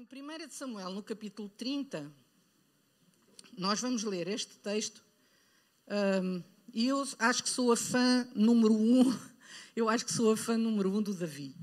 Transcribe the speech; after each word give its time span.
Em 0.00 0.04
1 0.04 0.46
de 0.48 0.54
Samuel, 0.54 0.94
no 0.94 1.02
capítulo 1.02 1.46
30, 1.58 2.10
nós 3.58 3.82
vamos 3.82 4.02
ler 4.02 4.28
este 4.28 4.56
texto 4.56 5.04
e 6.72 6.88
eu 6.88 7.06
acho 7.18 7.42
que 7.42 7.50
sou 7.50 7.70
a 7.70 7.76
fã 7.76 8.26
número 8.34 8.72
um, 8.72 9.14
eu 9.76 9.90
acho 9.90 10.06
que 10.06 10.12
sou 10.14 10.32
a 10.32 10.38
fã 10.38 10.56
número 10.56 10.90
um 10.90 11.02
do 11.02 11.12
Davi. 11.12 11.54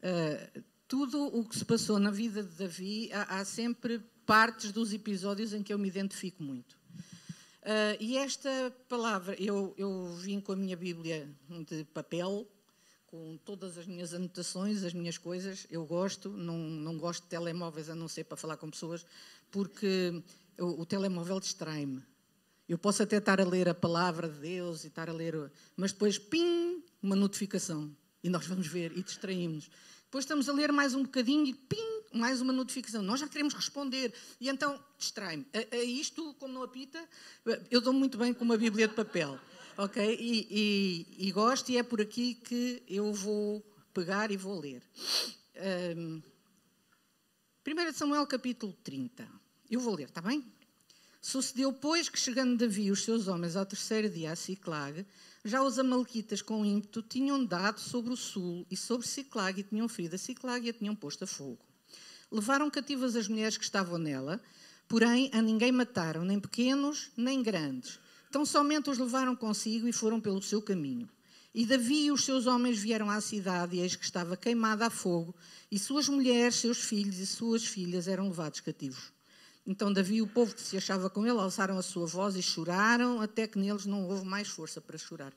Uh, 0.00 0.64
tudo 0.88 1.26
o 1.26 1.48
que 1.48 1.56
se 1.56 1.64
passou 1.64 2.00
na 2.00 2.10
vida 2.10 2.42
de 2.42 2.56
Davi, 2.56 3.08
há, 3.12 3.44
sempre 3.44 4.00
partes 4.26 4.72
dos 4.72 4.92
episódios 4.92 5.52
em 5.52 5.62
que 5.62 5.72
eu 5.72 5.78
me 5.78 5.86
identifico 5.86 6.42
muito. 6.42 6.72
Uh, 7.62 7.94
e 8.00 8.16
esta 8.16 8.50
palavra, 8.88 9.40
eu, 9.40 9.72
eu 9.78 10.12
vim 10.16 10.40
com 10.40 10.50
a 10.50 10.56
minha 10.56 10.76
Bíblia 10.76 11.32
de 11.68 11.84
papel, 11.84 12.48
com 13.14 13.36
todas 13.44 13.78
as 13.78 13.86
minhas 13.86 14.12
anotações, 14.12 14.82
as 14.82 14.92
minhas 14.92 15.16
coisas. 15.16 15.68
Eu 15.70 15.86
gosto, 15.86 16.28
não, 16.30 16.58
não 16.58 16.98
gosto 16.98 17.22
de 17.22 17.28
telemóveis 17.28 17.88
a 17.88 17.94
não 17.94 18.08
ser 18.08 18.24
para 18.24 18.36
falar 18.36 18.56
com 18.56 18.68
pessoas, 18.68 19.06
porque 19.52 20.20
o, 20.58 20.80
o 20.80 20.84
telemóvel 20.84 21.38
distrai-me. 21.38 22.02
Eu 22.68 22.76
posso 22.76 23.04
até 23.04 23.18
estar 23.18 23.40
a 23.40 23.44
ler 23.44 23.68
a 23.68 23.74
palavra 23.74 24.28
de 24.28 24.40
Deus 24.40 24.82
e 24.82 24.88
estar 24.88 25.08
a 25.08 25.12
ler, 25.12 25.48
mas 25.76 25.92
depois, 25.92 26.18
pim, 26.18 26.82
uma 27.00 27.14
notificação. 27.14 27.96
E 28.20 28.28
nós 28.28 28.48
vamos 28.48 28.66
ver 28.66 28.90
e 28.98 29.02
distraímos. 29.04 29.70
Depois 30.06 30.24
estamos 30.24 30.48
a 30.48 30.52
ler 30.52 30.72
mais 30.72 30.92
um 30.92 31.04
bocadinho 31.04 31.46
e 31.46 31.54
pim, 31.54 32.02
mais 32.12 32.40
uma 32.40 32.52
notificação. 32.52 33.00
Nós 33.00 33.20
já 33.20 33.28
queremos 33.28 33.54
responder. 33.54 34.12
E 34.40 34.48
então 34.48 34.82
distrai-me. 34.98 35.46
A, 35.54 35.76
a, 35.76 35.84
isto, 35.84 36.34
como 36.34 36.52
não 36.52 36.64
apita, 36.64 36.98
eu 37.70 37.80
dou 37.80 37.92
muito 37.92 38.18
bem 38.18 38.34
com 38.34 38.44
uma 38.44 38.56
Bíblia 38.56 38.88
de 38.88 38.94
papel 38.94 39.38
ok? 39.76 40.16
E, 40.20 40.46
e, 40.50 41.28
e, 41.28 41.32
gosto, 41.32 41.70
e 41.70 41.78
é 41.78 41.82
por 41.82 42.00
aqui 42.00 42.34
que 42.34 42.82
eu 42.88 43.12
vou 43.12 43.64
pegar 43.92 44.30
e 44.30 44.36
vou 44.36 44.58
ler. 44.58 44.82
Um, 45.96 46.22
1 47.66 47.92
Samuel 47.92 48.26
capítulo 48.26 48.72
30. 48.84 49.26
Eu 49.70 49.80
vou 49.80 49.94
ler, 49.94 50.08
está 50.08 50.20
bem? 50.20 50.44
Sucedeu, 51.20 51.72
pois, 51.72 52.08
que 52.08 52.18
chegando 52.18 52.58
Davi 52.58 52.84
e 52.84 52.90
os 52.90 53.02
seus 53.02 53.28
homens 53.28 53.56
ao 53.56 53.64
terceiro 53.64 54.10
dia 54.10 54.32
a 54.32 54.36
Ciclag, 54.36 55.06
já 55.44 55.62
os 55.62 55.78
amalequitas 55.78 56.42
com 56.42 56.64
ímpeto 56.64 57.02
tinham 57.02 57.42
dado 57.44 57.80
sobre 57.80 58.12
o 58.12 58.16
sul 58.16 58.66
e 58.70 58.76
sobre 58.76 59.06
Ciclag 59.06 59.58
e 59.58 59.64
tinham 59.64 59.88
ferido 59.88 60.16
a 60.16 60.18
Ciclag 60.18 60.66
e 60.66 60.70
a 60.70 60.72
tinham 60.74 60.94
posto 60.94 61.24
a 61.24 61.26
fogo. 61.26 61.64
Levaram 62.30 62.68
cativas 62.68 63.16
as 63.16 63.28
mulheres 63.28 63.56
que 63.56 63.64
estavam 63.64 63.96
nela, 63.96 64.40
porém 64.86 65.30
a 65.32 65.40
ninguém 65.40 65.72
mataram, 65.72 66.24
nem 66.24 66.38
pequenos, 66.38 67.10
nem 67.16 67.42
grandes 67.42 67.98
então 68.34 68.44
somente 68.44 68.90
os 68.90 68.98
levaram 68.98 69.36
consigo 69.36 69.86
e 69.86 69.92
foram 69.92 70.20
pelo 70.20 70.42
seu 70.42 70.60
caminho. 70.60 71.08
E 71.54 71.64
Davi 71.64 72.06
e 72.06 72.10
os 72.10 72.24
seus 72.24 72.48
homens 72.48 72.76
vieram 72.76 73.08
à 73.08 73.20
cidade, 73.20 73.76
e 73.76 73.80
eis 73.80 73.94
que 73.94 74.04
estava 74.04 74.36
queimada 74.36 74.86
a 74.86 74.90
fogo, 74.90 75.32
e 75.70 75.78
suas 75.78 76.08
mulheres, 76.08 76.56
seus 76.56 76.78
filhos 76.78 77.20
e 77.20 77.26
suas 77.26 77.64
filhas 77.64 78.08
eram 78.08 78.26
levados 78.26 78.58
cativos. 78.58 79.12
Então 79.64 79.92
Davi 79.92 80.16
e 80.16 80.22
o 80.22 80.26
povo 80.26 80.52
que 80.52 80.60
se 80.60 80.76
achava 80.76 81.08
com 81.08 81.24
ele 81.24 81.38
alçaram 81.38 81.78
a 81.78 81.82
sua 81.82 82.06
voz 82.08 82.34
e 82.34 82.42
choraram, 82.42 83.20
até 83.20 83.46
que 83.46 83.56
neles 83.56 83.86
não 83.86 84.08
houve 84.08 84.26
mais 84.26 84.48
força 84.48 84.80
para 84.80 84.98
chorar. 84.98 85.32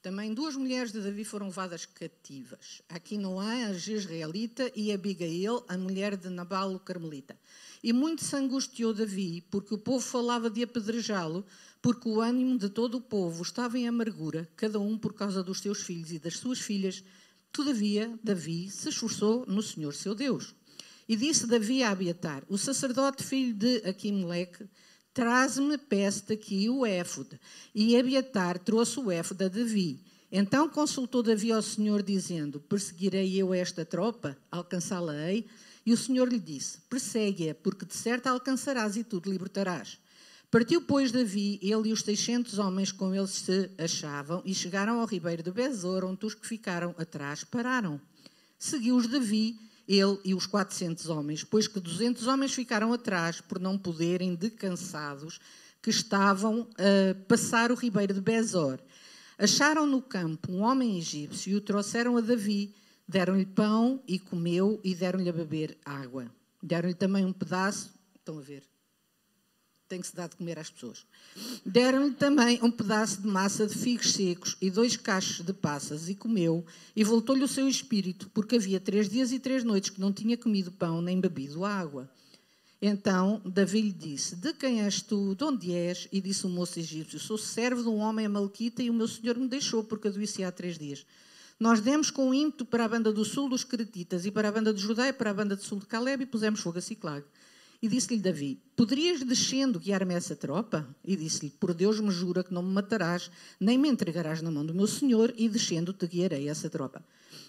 Também 0.00 0.32
duas 0.32 0.56
mulheres 0.56 0.92
de 0.92 1.00
Davi 1.02 1.24
foram 1.24 1.48
levadas 1.48 1.84
cativas. 1.84 2.80
Aqui 2.88 3.18
Noé, 3.18 3.64
a 3.64 3.74
Jezreelita, 3.74 4.72
e 4.74 4.92
Abigail, 4.92 5.62
a 5.68 5.76
mulher 5.76 6.16
de 6.16 6.30
Nabal, 6.30 6.72
o 6.72 6.80
Carmelita. 6.80 7.36
E 7.82 7.92
muito 7.92 8.24
se 8.24 8.34
angustiou 8.34 8.94
Davi, 8.94 9.44
porque 9.50 9.74
o 9.74 9.78
povo 9.78 10.00
falava 10.00 10.48
de 10.48 10.62
apedrejá-lo, 10.62 11.44
porque 11.80 12.08
o 12.08 12.20
ânimo 12.20 12.58
de 12.58 12.68
todo 12.68 12.96
o 12.96 13.00
povo 13.00 13.42
estava 13.42 13.78
em 13.78 13.88
amargura, 13.88 14.48
cada 14.56 14.80
um 14.80 14.98
por 14.98 15.14
causa 15.14 15.42
dos 15.42 15.60
seus 15.60 15.82
filhos 15.82 16.12
e 16.12 16.18
das 16.18 16.36
suas 16.36 16.58
filhas. 16.58 17.04
Todavia, 17.52 18.18
Davi 18.22 18.70
se 18.70 18.88
esforçou 18.88 19.44
no 19.46 19.62
Senhor 19.62 19.94
seu 19.94 20.14
Deus. 20.14 20.54
E 21.08 21.16
disse 21.16 21.46
Davi 21.46 21.82
a 21.82 21.90
Abiatar, 21.90 22.44
o 22.48 22.58
sacerdote 22.58 23.22
filho 23.22 23.54
de 23.54 23.76
Aquimeleque, 23.88 24.68
traz-me, 25.14 25.78
peço 25.78 26.32
aqui 26.32 26.68
o 26.68 26.84
éfode. 26.84 27.40
E 27.74 27.96
Abiatar 27.96 28.58
trouxe 28.58 29.00
o 29.00 29.10
éfode 29.10 29.44
a 29.44 29.48
Davi. 29.48 30.04
Então 30.30 30.68
consultou 30.68 31.22
Davi 31.22 31.50
ao 31.50 31.62
Senhor, 31.62 32.02
dizendo, 32.02 32.60
perseguirei 32.60 33.34
eu 33.40 33.54
esta 33.54 33.84
tropa? 33.84 34.36
Alcançá-la-ei? 34.50 35.46
E 35.86 35.92
o 35.92 35.96
Senhor 35.96 36.28
lhe 36.28 36.38
disse, 36.38 36.82
persegue-a, 36.90 37.54
porque 37.54 37.86
de 37.86 37.94
certo 37.94 38.26
alcançarás 38.26 38.96
e 38.96 39.02
tu 39.02 39.22
te 39.22 39.30
libertarás. 39.30 39.98
Partiu, 40.50 40.80
pois, 40.80 41.12
Davi, 41.12 41.58
ele 41.62 41.90
e 41.90 41.92
os 41.92 42.00
seiscentos 42.00 42.58
homens 42.58 42.90
com 42.90 43.14
ele 43.14 43.26
se 43.26 43.70
achavam, 43.76 44.42
e 44.46 44.54
chegaram 44.54 44.98
ao 44.98 45.06
ribeiro 45.06 45.42
de 45.42 45.50
Bezor, 45.50 46.04
onde 46.04 46.24
os 46.24 46.34
que 46.34 46.46
ficaram 46.46 46.94
atrás 46.96 47.44
pararam. 47.44 48.00
Seguiu-os 48.58 49.06
Davi, 49.06 49.58
ele 49.86 50.18
e 50.24 50.34
os 50.34 50.46
quatrocentos 50.46 51.10
homens, 51.10 51.44
pois 51.44 51.68
que 51.68 51.78
duzentos 51.78 52.26
homens 52.26 52.54
ficaram 52.54 52.94
atrás, 52.94 53.42
por 53.42 53.60
não 53.60 53.76
poderem, 53.76 54.34
de 54.34 54.48
cansados, 54.48 55.38
que 55.82 55.90
estavam 55.90 56.66
a 56.78 57.14
passar 57.26 57.70
o 57.70 57.74
ribeiro 57.74 58.14
de 58.14 58.20
Bezor. 58.22 58.78
Acharam 59.38 59.86
no 59.86 60.00
campo 60.00 60.50
um 60.50 60.62
homem 60.62 60.98
egípcio 60.98 61.52
e 61.52 61.54
o 61.56 61.60
trouxeram 61.60 62.16
a 62.16 62.20
Davi. 62.22 62.74
Deram-lhe 63.06 63.46
pão 63.46 64.02
e 64.08 64.18
comeu, 64.18 64.80
e 64.82 64.94
deram-lhe 64.94 65.28
a 65.28 65.32
beber 65.32 65.78
água. 65.84 66.30
Deram-lhe 66.62 66.94
também 66.94 67.24
um 67.24 67.32
pedaço, 67.32 67.94
estão 68.18 68.38
a 68.38 68.42
ver, 68.42 68.67
tem 69.88 70.00
que 70.00 70.06
se 70.06 70.14
dar 70.14 70.28
de 70.28 70.36
comer 70.36 70.58
às 70.58 70.70
pessoas. 70.70 71.06
Deram-lhe 71.64 72.14
também 72.14 72.58
um 72.62 72.70
pedaço 72.70 73.22
de 73.22 73.26
massa 73.26 73.66
de 73.66 73.74
figos 73.74 74.12
secos 74.12 74.56
e 74.60 74.70
dois 74.70 74.96
cachos 74.96 75.44
de 75.44 75.52
passas, 75.52 76.08
e 76.08 76.14
comeu, 76.14 76.64
e 76.94 77.02
voltou-lhe 77.02 77.42
o 77.42 77.48
seu 77.48 77.66
espírito, 77.68 78.30
porque 78.34 78.56
havia 78.56 78.78
três 78.78 79.08
dias 79.08 79.32
e 79.32 79.38
três 79.38 79.64
noites 79.64 79.90
que 79.90 80.00
não 80.00 80.12
tinha 80.12 80.36
comido 80.36 80.70
pão 80.70 81.00
nem 81.00 81.20
bebido 81.20 81.64
água. 81.64 82.08
Então 82.80 83.42
Davi 83.44 83.80
lhe 83.80 83.92
disse: 83.92 84.36
De 84.36 84.52
quem 84.52 84.82
és 84.82 85.02
tu? 85.02 85.34
De 85.34 85.42
onde 85.42 85.72
és? 85.72 86.06
E 86.12 86.20
disse 86.20 86.46
o 86.46 86.48
moço 86.48 86.78
egípcio: 86.78 87.18
Sou 87.18 87.36
servo 87.36 87.82
de 87.82 87.88
um 87.88 87.96
homem 87.96 88.26
amalquita 88.26 88.82
e 88.82 88.90
o 88.90 88.94
meu 88.94 89.08
senhor 89.08 89.36
me 89.36 89.48
deixou 89.48 89.82
porque 89.82 90.08
adoeci 90.08 90.44
há 90.44 90.52
três 90.52 90.78
dias. 90.78 91.04
Nós 91.58 91.80
demos 91.80 92.08
com 92.08 92.32
ímpeto 92.32 92.64
para 92.64 92.84
a 92.84 92.88
banda 92.88 93.12
do 93.12 93.24
sul 93.24 93.48
dos 93.48 93.64
Cretitas 93.64 94.24
e 94.24 94.30
para 94.30 94.48
a 94.48 94.52
banda 94.52 94.72
de 94.72 94.80
Judá 94.80 95.08
e 95.08 95.12
para 95.12 95.30
a 95.30 95.34
banda 95.34 95.56
do 95.56 95.62
sul 95.62 95.80
de 95.80 95.86
Caleb 95.86 96.22
e 96.22 96.26
pusemos 96.26 96.60
fogo 96.60 96.78
a 96.78 96.80
Ciclag. 96.80 97.24
E 97.80 97.86
disse-lhe 97.86 98.20
Davi: 98.20 98.60
Poderias 98.74 99.22
descendo 99.22 99.78
guiar-me 99.78 100.12
essa 100.12 100.34
tropa? 100.34 100.88
E 101.04 101.14
disse-lhe: 101.14 101.50
Por 101.50 101.72
Deus 101.72 102.00
me 102.00 102.10
jura 102.10 102.42
que 102.42 102.52
não 102.52 102.62
me 102.62 102.72
matarás, 102.72 103.30
nem 103.60 103.78
me 103.78 103.88
entregarás 103.88 104.42
na 104.42 104.50
mão 104.50 104.66
do 104.66 104.74
meu 104.74 104.88
senhor, 104.88 105.32
e 105.36 105.48
descendo 105.48 105.92
te 105.92 106.06
guiarei 106.06 106.48
essa 106.48 106.68
tropa. 106.68 107.04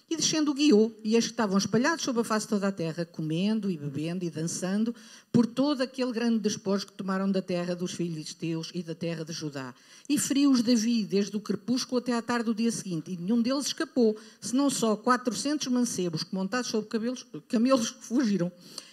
E 0.07 0.15
descendo 0.15 0.53
guiou, 0.53 0.95
e 1.03 1.15
eis 1.15 1.25
que 1.25 1.31
estavam 1.31 1.57
espalhados 1.57 2.03
sobre 2.03 2.21
a 2.21 2.23
face 2.23 2.45
de 2.45 2.49
toda 2.49 2.67
a 2.67 2.71
terra, 2.71 3.05
comendo 3.05 3.71
e 3.71 3.77
bebendo 3.77 4.23
e 4.23 4.29
dançando, 4.29 4.93
por 5.31 5.47
todo 5.47 5.81
aquele 5.81 6.11
grande 6.11 6.39
despojo 6.39 6.87
que 6.87 6.93
tomaram 6.93 7.31
da 7.31 7.41
terra 7.41 7.75
dos 7.75 7.93
filhos 7.93 8.25
de 8.25 8.35
teus 8.35 8.71
e 8.73 8.83
da 8.83 8.93
terra 8.93 9.25
de 9.25 9.33
Judá. 9.33 9.73
E 10.07 10.17
feriu-os 10.17 10.61
Davi 10.61 11.05
desde 11.05 11.35
o 11.37 11.39
crepúsculo 11.39 11.99
até 11.99 12.13
à 12.13 12.21
tarde 12.21 12.45
do 12.45 12.55
dia 12.55 12.71
seguinte, 12.71 13.11
e 13.11 13.17
nenhum 13.17 13.41
deles 13.41 13.67
escapou, 13.67 14.15
senão 14.39 14.69
só 14.69 14.95
quatrocentos 14.95 15.67
mancebos 15.67 16.23
que, 16.23 16.35
montados 16.35 16.69
sobre 16.69 16.87
cabelos, 16.87 17.25
camelos, 17.47 17.89
fugiram. 18.01 18.51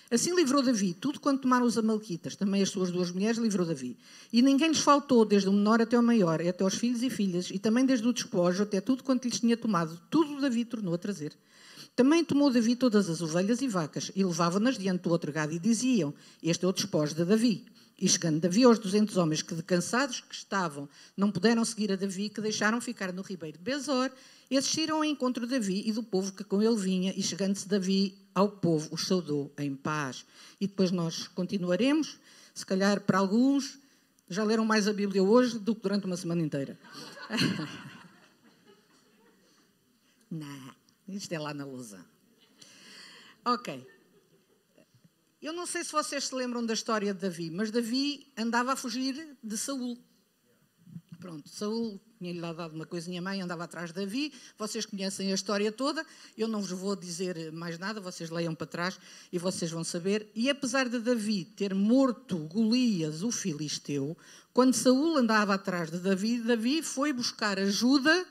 Assim 0.08 0.34
livrou 0.36 0.62
Davi 0.62 0.94
tudo 0.94 1.18
quanto 1.18 1.42
tomaram 1.42 1.66
os 1.66 1.76
amalquitas, 1.76 2.36
também 2.36 2.62
as 2.62 2.68
suas 2.68 2.92
duas 2.92 3.10
mulheres 3.10 3.38
livrou 3.38 3.66
Davi. 3.66 3.96
E 4.32 4.40
ninguém 4.40 4.68
lhes 4.68 4.78
faltou, 4.78 5.24
desde 5.24 5.48
o 5.48 5.52
menor 5.52 5.82
até 5.82 5.98
o 5.98 6.02
maior, 6.02 6.40
até 6.40 6.64
os 6.64 6.76
filhos 6.76 7.02
e 7.02 7.10
filhas, 7.10 7.50
e 7.50 7.58
também 7.58 7.84
desde 7.84 8.06
o 8.06 8.12
despojo 8.12 8.62
até 8.62 8.80
tudo 8.80 9.02
quanto 9.02 9.24
lhes 9.26 9.40
tinha 9.40 9.56
tomado, 9.56 10.00
tudo 10.08 10.40
Davi 10.40 10.64
tornou 10.64 10.94
a 10.94 10.98
trazer. 10.98 11.36
Também 11.96 12.24
tomou 12.24 12.52
Davi 12.52 12.76
todas 12.76 13.08
as 13.10 13.20
ovelhas 13.20 13.60
e 13.62 13.66
vacas, 13.66 14.12
e 14.14 14.22
levava-nas 14.22 14.78
diante 14.78 15.02
do 15.02 15.10
outro 15.10 15.32
gado, 15.32 15.52
e 15.54 15.58
diziam: 15.58 16.14
Este 16.42 16.64
é 16.64 16.68
o 16.68 16.72
despojo 16.72 17.14
de 17.14 17.24
Davi. 17.24 17.64
E 17.98 18.06
chegando 18.06 18.38
Davi 18.38 18.62
aos 18.62 18.78
duzentos 18.78 19.16
homens 19.16 19.40
que, 19.40 19.54
de 19.54 19.62
cansados 19.62 20.20
que 20.20 20.34
estavam, 20.34 20.86
não 21.16 21.32
puderam 21.32 21.64
seguir 21.64 21.90
a 21.90 21.96
Davi, 21.96 22.28
que 22.28 22.42
deixaram 22.42 22.78
ficar 22.80 23.10
no 23.12 23.22
ribeiro 23.22 23.56
de 23.56 23.64
Bezor, 23.64 24.10
esses 24.54 24.70
saíram 24.70 24.98
ao 24.98 25.04
encontro 25.04 25.46
de 25.46 25.58
Davi 25.58 25.82
e 25.86 25.92
do 25.92 26.02
povo 26.02 26.32
que 26.32 26.44
com 26.44 26.62
ele 26.62 26.76
vinha, 26.76 27.12
e 27.16 27.22
chegando-se 27.22 27.68
Davi 27.68 28.16
ao 28.34 28.48
povo, 28.48 28.94
os 28.94 29.06
saudou 29.06 29.52
em 29.58 29.74
paz. 29.74 30.24
E 30.60 30.66
depois 30.66 30.90
nós 30.90 31.26
continuaremos, 31.28 32.18
se 32.54 32.64
calhar 32.64 33.00
para 33.00 33.18
alguns 33.18 33.78
já 34.28 34.44
leram 34.44 34.64
mais 34.64 34.88
a 34.88 34.92
Bíblia 34.92 35.22
hoje 35.22 35.58
do 35.58 35.74
que 35.74 35.82
durante 35.82 36.06
uma 36.06 36.16
semana 36.16 36.42
inteira. 36.42 36.78
não, 40.30 40.74
isto 41.08 41.32
é 41.32 41.38
lá 41.38 41.54
na 41.54 41.64
Lusa. 41.64 42.04
Ok. 43.44 43.86
Eu 45.40 45.52
não 45.52 45.66
sei 45.66 45.84
se 45.84 45.92
vocês 45.92 46.24
se 46.24 46.34
lembram 46.34 46.66
da 46.66 46.74
história 46.74 47.14
de 47.14 47.20
Davi, 47.20 47.50
mas 47.50 47.70
Davi 47.70 48.32
andava 48.36 48.72
a 48.72 48.76
fugir 48.76 49.36
de 49.42 49.56
Saul. 49.56 49.96
Pronto, 51.20 51.48
Saul 51.48 52.00
tinha-lhe 52.18 52.40
dado 52.40 52.74
uma 52.74 52.86
coisinha 52.86 53.20
mãe, 53.20 53.40
andava 53.40 53.64
atrás 53.64 53.90
de 53.90 53.96
Davi. 53.96 54.32
Vocês 54.58 54.86
conhecem 54.86 55.30
a 55.30 55.34
história 55.34 55.70
toda. 55.70 56.04
Eu 56.36 56.48
não 56.48 56.60
vos 56.60 56.70
vou 56.70 56.96
dizer 56.96 57.52
mais 57.52 57.78
nada, 57.78 58.00
vocês 58.00 58.30
leiam 58.30 58.54
para 58.54 58.66
trás 58.66 58.98
e 59.32 59.38
vocês 59.38 59.70
vão 59.70 59.84
saber. 59.84 60.30
E 60.34 60.48
apesar 60.50 60.88
de 60.88 60.98
Davi 60.98 61.44
ter 61.44 61.74
morto 61.74 62.38
Golias, 62.38 63.22
o 63.22 63.30
filisteu, 63.30 64.16
quando 64.52 64.74
Saul 64.74 65.16
andava 65.16 65.54
atrás 65.54 65.90
de 65.90 65.98
Davi, 65.98 66.40
Davi 66.40 66.82
foi 66.82 67.12
buscar 67.12 67.58
ajuda 67.58 68.26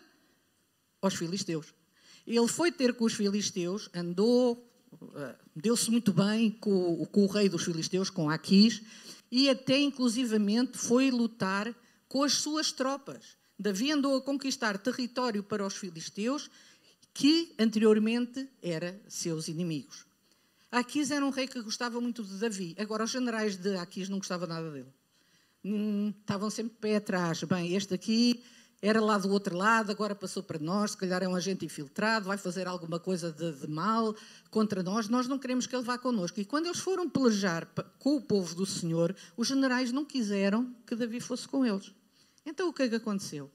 aos 1.02 1.16
filisteus. 1.16 1.74
Ele 2.26 2.48
foi 2.48 2.72
ter 2.72 2.94
com 2.94 3.06
os 3.06 3.14
filisteus, 3.14 3.90
andou 3.94 4.66
uh, 5.02 5.36
deu-se 5.56 5.90
muito 5.92 6.12
bem 6.12 6.52
com, 6.52 7.06
com, 7.06 7.24
o 7.24 7.28
rei 7.28 7.48
dos 7.48 7.64
filisteus, 7.64 8.10
com 8.10 8.30
Aquis, 8.30 8.82
e 9.32 9.50
até 9.50 9.78
inclusivamente 9.78 10.78
foi 10.78 11.12
lutar 11.12 11.74
com 12.08 12.24
as 12.24 12.34
suas 12.34 12.72
tropas. 12.72 13.38
Davi 13.58 13.92
andou 13.92 14.16
a 14.18 14.22
conquistar 14.22 14.78
território 14.78 15.44
para 15.44 15.66
os 15.66 15.76
filisteus 15.76 16.50
que 17.14 17.56
anteriormente 17.58 18.50
era 18.62 19.00
seus 19.08 19.48
inimigos. 19.48 20.06
Aquis 20.70 21.10
era 21.10 21.26
um 21.26 21.30
rei 21.30 21.48
que 21.48 21.62
gostava 21.62 22.02
muito 22.02 22.22
de 22.24 22.38
Davi. 22.38 22.76
Agora, 22.78 23.06
os 23.06 23.12
generais 23.12 23.56
de 23.56 23.78
Aquis 23.78 24.10
não 24.10 24.18
gostavam 24.18 24.48
nada 24.48 24.70
dele. 24.70 24.94
Hum, 25.64 26.14
estavam 26.20 26.50
sempre 26.50 26.76
pé 26.82 26.98
atrás. 26.98 27.42
Bem, 27.44 27.74
este 27.74 27.94
aqui 27.94 28.44
era 28.82 29.00
lá 29.02 29.18
do 29.18 29.32
outro 29.32 29.56
lado, 29.58 29.90
agora 29.90 30.14
passou 30.14 30.44
para 30.44 30.60
nós, 30.60 30.92
se 30.92 30.98
calhar 30.98 31.24
é 31.24 31.28
um 31.28 31.36
agente 31.36 31.66
infiltrado, 31.66 32.28
vai 32.28 32.38
fazer 32.38 32.68
alguma 32.68 33.00
coisa 33.00 33.32
de, 33.32 33.52
de 33.54 33.68
mal 33.68 34.14
contra 34.52 34.84
nós, 34.84 35.08
nós 35.08 35.28
não 35.28 35.40
queremos 35.40 35.66
que 35.66 35.76
ele 35.76 35.84
vá 35.84 35.98
connosco. 35.98 36.40
E 36.40 36.46
quando 36.46 36.66
eles 36.66 36.80
foram 36.80 37.10
pelejar 37.10 37.68
com 37.98 38.18
o 38.18 38.22
povo 38.22 38.54
do 38.54 38.66
Senhor, 38.66 39.16
os 39.38 39.48
generais 39.48 39.92
não 39.92 40.06
quiseram 40.06 40.76
que 40.86 40.96
Davi 40.96 41.20
fosse 41.20 41.48
com 41.48 41.66
eles. 41.66 41.92
Então 42.46 42.70
o 42.70 42.74
que 42.74 42.84
é 42.84 42.90
que 42.90 42.96
aconteceu? 42.96 43.52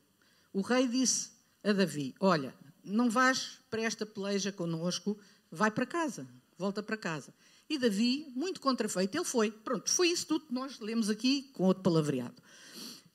O 0.53 0.61
rei 0.61 0.89
disse 0.89 1.31
a 1.63 1.73
Davi: 1.73 2.15
Olha, 2.19 2.55
não 2.83 3.09
vais 3.09 3.61
para 3.71 3.83
esta 3.83 4.05
peleja 4.05 4.51
connosco, 4.51 5.19
vai 5.51 5.71
para 5.71 5.87
casa, 5.87 6.27
volta 6.59 6.83
para 6.83 6.97
casa. 6.97 7.33
E 7.69 7.79
Davi, 7.79 8.27
muito 8.35 8.61
contrafeito, 8.61 9.17
ele 9.17 9.25
foi. 9.25 9.51
Pronto, 9.51 9.89
foi 9.89 10.09
isso 10.09 10.27
tudo 10.27 10.47
que 10.47 10.53
nós 10.53 10.81
lemos 10.81 11.09
aqui 11.09 11.51
com 11.53 11.65
outro 11.65 11.85
palavreado. 11.85 12.35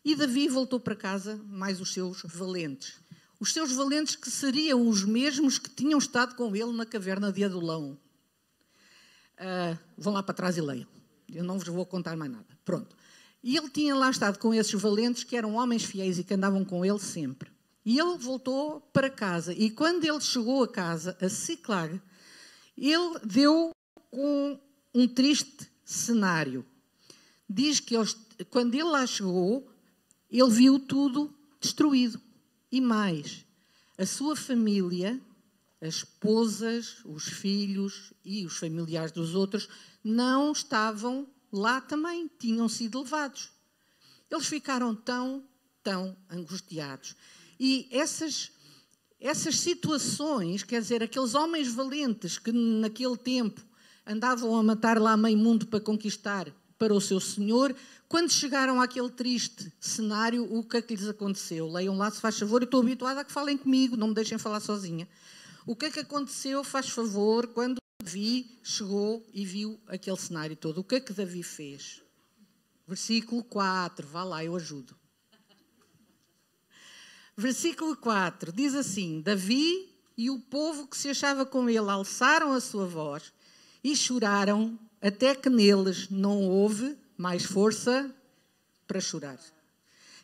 E 0.04 0.16
Davi 0.16 0.48
voltou 0.48 0.80
para 0.80 0.96
casa 0.96 1.36
mais 1.46 1.82
os 1.82 1.92
seus 1.92 2.22
valentes. 2.24 2.96
Os 3.38 3.52
seus 3.52 3.72
valentes 3.74 4.16
que 4.16 4.30
seriam 4.30 4.88
os 4.88 5.04
mesmos 5.04 5.60
que 5.60 5.70
tinham 5.70 6.00
estado 6.00 6.36
com 6.36 6.56
ele 6.56 6.72
na 6.72 6.86
caverna 6.86 7.34
de 7.34 7.44
Adulão. 7.44 8.00
Uh, 9.34 9.78
vão 9.98 10.14
lá 10.14 10.24
para 10.24 10.34
trás 10.34 10.56
e 10.56 10.62
leiam. 10.62 10.88
Eu 11.34 11.44
não 11.44 11.60
vos 11.60 11.68
vou 11.68 11.86
contar 11.86 12.16
mais 12.16 12.32
nada. 12.32 12.48
Pronto. 12.64 12.96
E 13.46 13.56
ele 13.56 13.70
tinha 13.70 13.94
lá 13.94 14.10
estado 14.10 14.40
com 14.40 14.52
esses 14.56 14.74
valentes 14.82 15.24
que 15.24 15.38
eram 15.38 15.54
homens 15.54 15.84
fiéis 15.84 16.18
e 16.18 16.24
que 16.24 16.34
andavam 16.34 16.66
com 16.66 16.84
ele 16.84 16.98
sempre. 16.98 17.52
E 17.86 18.00
ele 18.00 18.18
voltou 18.18 18.82
para 18.92 19.08
casa. 19.08 19.54
E 19.54 19.70
quando 19.70 20.04
ele 20.04 20.20
chegou 20.20 20.64
a 20.64 20.68
casa, 20.68 21.16
a 21.22 21.30
Ciclag, 21.30 22.02
ele 22.76 23.20
deu 23.24 23.70
com 24.10 24.60
um 24.92 25.08
triste 25.08 25.70
cenário. 25.84 26.66
Diz 27.48 27.80
que 27.80 27.96
eles, 27.96 28.18
quando 28.50 28.74
ele 28.74 28.86
lá 28.86 29.06
chegou, 29.06 29.70
ele 30.32 30.50
viu 30.50 30.80
tudo 30.80 31.32
destruído. 31.62 32.20
E 32.72 32.82
mais, 32.82 33.46
a 33.96 34.08
sua 34.08 34.36
família, 34.36 35.22
as 35.80 35.98
esposas, 35.98 36.98
os 37.06 37.26
filhos 37.26 38.12
e 38.24 38.44
os 38.44 38.58
familiares 38.58 39.12
dos 39.12 39.36
outros 39.36 39.70
não 40.04 40.52
estavam 40.52 41.28
lá 41.56 41.80
também 41.80 42.30
tinham 42.40 42.68
sido 42.68 43.02
levados. 43.02 43.50
Eles 44.30 44.48
ficaram 44.48 44.94
tão, 44.94 45.44
tão 45.82 46.16
angustiados. 46.30 47.16
E 47.60 47.88
essas, 47.92 48.52
essas 49.20 49.58
situações, 49.60 50.64
quer 50.64 50.82
dizer, 50.82 51.02
aqueles 51.02 51.34
homens 51.34 51.72
valentes 51.72 52.38
que 52.38 52.52
naquele 52.52 53.18
tempo 53.18 53.62
andavam 54.06 54.56
a 54.56 54.62
matar 54.62 55.00
lá 55.00 55.16
meio 55.16 55.38
mundo 55.38 55.66
para 55.68 55.80
conquistar 55.80 56.52
para 56.78 56.94
o 56.94 57.00
seu 57.00 57.22
senhor, 57.22 57.74
quando 58.08 58.30
chegaram 58.30 58.82
àquele 58.82 59.10
triste 59.10 59.72
cenário, 59.80 60.54
o 60.54 60.62
que 60.62 60.78
é 60.78 60.82
que 60.82 60.94
lhes 60.94 61.08
aconteceu? 61.08 61.72
Leiam 61.72 61.98
lá, 61.98 62.12
se 62.12 62.20
faz 62.20 62.38
favor, 62.38 62.62
eu 62.62 62.66
estou 62.66 62.82
habituada 62.82 63.22
a 63.22 63.24
que 63.24 63.32
falem 63.32 63.58
comigo, 63.58 63.96
não 63.96 64.10
me 64.10 64.14
deixem 64.14 64.38
falar 64.38 64.60
sozinha. 64.60 65.08
O 65.66 65.74
que 65.74 65.86
é 65.86 65.90
que 65.92 66.02
aconteceu, 66.02 66.64
faz 66.64 66.90
favor, 66.90 67.48
quando 67.48 67.78
Davi 68.06 68.60
chegou 68.62 69.28
e 69.34 69.44
viu 69.44 69.80
aquele 69.88 70.18
cenário 70.18 70.56
todo. 70.56 70.78
O 70.78 70.84
que 70.84 70.94
é 70.94 71.00
que 71.00 71.12
Davi 71.12 71.42
fez? 71.42 72.04
Versículo 72.88 73.44
4, 73.44 74.08
vá 74.08 74.24
lá, 74.24 74.46
eu 74.46 74.56
ajudo. 74.56 74.96
Versículo 77.36 77.98
4 77.98 78.52
diz 78.52 78.76
assim: 78.76 79.22
Davi 79.22 79.92
e 80.16 80.30
o 80.30 80.40
povo 80.40 80.88
que 80.88 80.96
se 80.96 81.10
achava 81.10 81.48
com 81.48 81.68
ele 81.68 81.90
alçaram 81.90 82.54
a 82.54 82.62
sua 82.62 82.86
voz 82.86 83.34
e 83.84 83.96
choraram, 83.96 84.80
até 85.02 85.34
que 85.34 85.50
neles 85.50 86.08
não 86.08 86.48
houve 86.48 86.96
mais 87.18 87.44
força 87.44 88.14
para 88.86 89.02
chorar. 89.02 89.40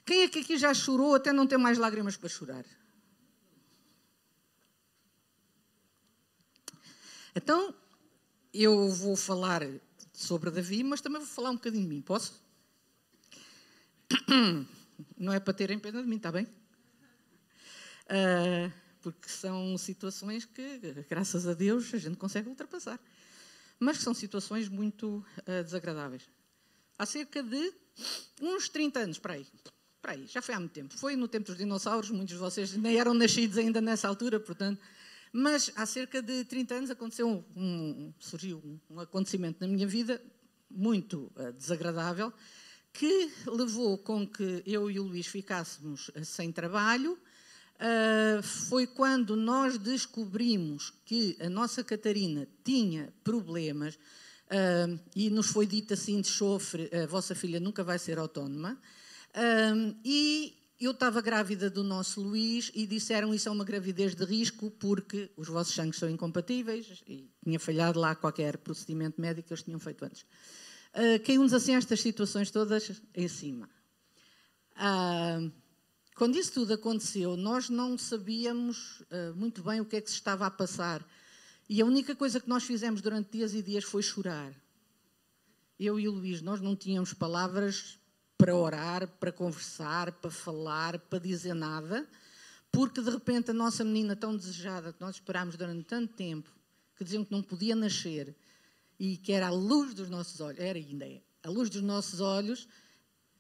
Quem 0.05 0.21
é 0.21 0.27
que 0.27 0.39
aqui 0.39 0.55
já 0.55 0.71
chorou 0.71 1.15
até 1.15 1.33
não 1.33 1.47
ter 1.47 1.57
mais 1.57 1.79
lágrimas 1.79 2.15
para 2.15 2.29
chorar? 2.29 2.63
Então, 7.35 7.73
eu 8.53 8.89
vou 8.89 9.15
falar 9.15 9.61
sobre 10.13 10.51
Davi, 10.51 10.83
mas 10.83 10.99
também 10.99 11.21
vou 11.21 11.29
falar 11.29 11.51
um 11.51 11.55
bocadinho 11.55 11.83
de 11.83 11.89
mim, 11.89 12.01
posso? 12.01 12.43
Não 15.17 15.31
é 15.31 15.39
para 15.39 15.53
terem 15.53 15.79
pena 15.79 16.01
de 16.01 16.07
mim, 16.07 16.17
está 16.17 16.31
bem? 16.31 16.45
Uh, 18.05 18.71
porque 19.01 19.29
são 19.29 19.77
situações 19.77 20.43
que, 20.43 20.79
graças 21.09 21.47
a 21.47 21.53
Deus, 21.53 21.93
a 21.93 21.97
gente 21.97 22.17
consegue 22.17 22.49
ultrapassar. 22.49 22.99
Mas 23.79 23.99
são 23.99 24.13
situações 24.13 24.67
muito 24.67 25.25
uh, 25.39 25.63
desagradáveis. 25.63 26.23
Há 26.97 27.05
cerca 27.05 27.41
de 27.41 27.73
uns 28.41 28.67
30 28.67 28.99
anos, 28.99 29.19
para 29.19 29.33
aí, 29.35 29.47
para 30.01 30.11
aí, 30.11 30.27
já 30.27 30.41
foi 30.41 30.53
há 30.53 30.59
muito 30.59 30.73
tempo. 30.73 30.97
Foi 30.97 31.15
no 31.15 31.29
tempo 31.29 31.45
dos 31.45 31.57
dinossauros, 31.57 32.09
muitos 32.09 32.35
de 32.35 32.39
vocês 32.39 32.73
nem 32.73 32.99
eram 32.99 33.13
nascidos 33.13 33.57
ainda 33.57 33.79
nessa 33.79 34.07
altura, 34.09 34.37
portanto, 34.37 34.81
mas 35.31 35.71
há 35.75 35.85
cerca 35.85 36.21
de 36.21 36.43
30 36.43 36.73
anos 36.75 36.91
aconteceu 36.91 37.45
um, 37.55 38.13
surgiu 38.19 38.61
um 38.89 38.99
acontecimento 38.99 39.61
na 39.61 39.67
minha 39.67 39.87
vida 39.87 40.21
muito 40.69 41.31
uh, 41.35 41.53
desagradável 41.53 42.33
que 42.93 43.31
levou 43.47 43.97
com 43.97 44.27
que 44.27 44.61
eu 44.65 44.91
e 44.91 44.99
o 44.99 45.03
Luís 45.03 45.27
ficássemos 45.27 46.09
uh, 46.09 46.25
sem 46.25 46.51
trabalho. 46.51 47.13
Uh, 47.13 48.43
foi 48.43 48.85
quando 48.85 49.35
nós 49.35 49.77
descobrimos 49.77 50.93
que 51.05 51.37
a 51.39 51.49
nossa 51.49 51.83
Catarina 51.83 52.47
tinha 52.63 53.11
problemas 53.23 53.97
e 55.15 55.29
nos 55.29 55.47
foi 55.47 55.65
dito 55.65 55.93
assim 55.93 56.19
de 56.19 56.27
chofre, 56.27 56.89
a 56.93 57.07
vossa 57.07 57.33
filha 57.33 57.57
nunca 57.57 57.85
vai 57.85 57.97
ser 57.97 58.19
autónoma. 58.19 58.77
e 60.03 60.60
eu 60.81 60.91
estava 60.91 61.21
grávida 61.21 61.69
do 61.69 61.83
nosso 61.83 62.19
Luís 62.19 62.71
e 62.73 62.87
disseram 62.87 63.33
isso 63.35 63.47
é 63.47 63.51
uma 63.51 63.63
gravidez 63.63 64.15
de 64.15 64.25
risco 64.25 64.71
porque 64.71 65.31
os 65.37 65.47
vossos 65.47 65.75
sangues 65.75 65.99
são 65.99 66.09
incompatíveis 66.09 67.03
e 67.07 67.29
tinha 67.43 67.59
falhado 67.59 67.99
lá 67.99 68.15
qualquer 68.15 68.57
procedimento 68.57 69.21
médico 69.21 69.47
que 69.47 69.53
eles 69.53 69.63
tinham 69.63 69.79
feito 69.79 70.03
antes. 70.03 70.23
Uh, 70.23 71.23
Caiu-nos 71.23 71.53
assim 71.53 71.75
estas 71.75 72.01
situações 72.01 72.49
todas 72.49 72.99
em 73.13 73.27
cima. 73.27 73.69
Uh, 74.75 75.51
quando 76.15 76.35
isso 76.35 76.51
tudo 76.51 76.73
aconteceu, 76.73 77.37
nós 77.37 77.69
não 77.69 77.95
sabíamos 77.95 79.01
uh, 79.01 79.35
muito 79.35 79.61
bem 79.61 79.81
o 79.81 79.85
que 79.85 79.97
é 79.97 80.01
que 80.01 80.09
se 80.09 80.15
estava 80.15 80.47
a 80.47 80.51
passar. 80.51 81.07
E 81.69 81.79
a 81.79 81.85
única 81.85 82.15
coisa 82.15 82.39
que 82.39 82.49
nós 82.49 82.63
fizemos 82.63 83.01
durante 83.01 83.31
dias 83.31 83.53
e 83.53 83.61
dias 83.61 83.83
foi 83.83 84.01
chorar. 84.01 84.51
Eu 85.79 85.99
e 85.99 86.07
o 86.07 86.11
Luís, 86.11 86.41
nós 86.41 86.59
não 86.59 86.75
tínhamos 86.75 87.13
palavras 87.13 88.00
para 88.41 88.55
orar, 88.55 89.07
para 89.19 89.31
conversar, 89.31 90.13
para 90.13 90.31
falar, 90.31 90.97
para 90.97 91.19
dizer 91.19 91.53
nada, 91.53 92.09
porque 92.71 92.99
de 92.99 93.11
repente 93.11 93.51
a 93.51 93.53
nossa 93.53 93.83
menina 93.83 94.15
tão 94.15 94.35
desejada, 94.35 94.91
que 94.91 94.99
nós 94.99 95.17
esperámos 95.17 95.55
durante 95.55 95.83
tanto 95.83 96.11
tempo, 96.15 96.49
que 96.97 97.03
diziam 97.03 97.23
que 97.23 97.31
não 97.31 97.43
podia 97.43 97.75
nascer 97.75 98.35
e 98.99 99.15
que 99.17 99.31
era 99.31 99.45
a 99.45 99.51
luz 99.51 99.93
dos 99.93 100.09
nossos 100.09 100.41
olhos, 100.41 100.59
era 100.59 100.79
ainda 100.79 101.05
é, 101.05 101.21
a 101.43 101.51
luz 101.51 101.69
dos 101.69 101.83
nossos 101.83 102.19
olhos, 102.19 102.67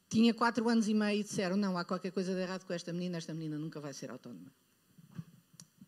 tinha 0.07 0.35
quatro 0.35 0.69
anos 0.69 0.87
e 0.87 0.93
meio 0.93 1.21
e 1.21 1.23
disseram: 1.23 1.57
Não, 1.57 1.75
há 1.79 1.83
qualquer 1.83 2.11
coisa 2.11 2.35
de 2.35 2.39
errado 2.39 2.63
com 2.65 2.73
esta 2.73 2.93
menina, 2.93 3.17
esta 3.17 3.33
menina 3.33 3.57
nunca 3.57 3.79
vai 3.79 3.93
ser 3.93 4.11
autónoma. 4.11 4.53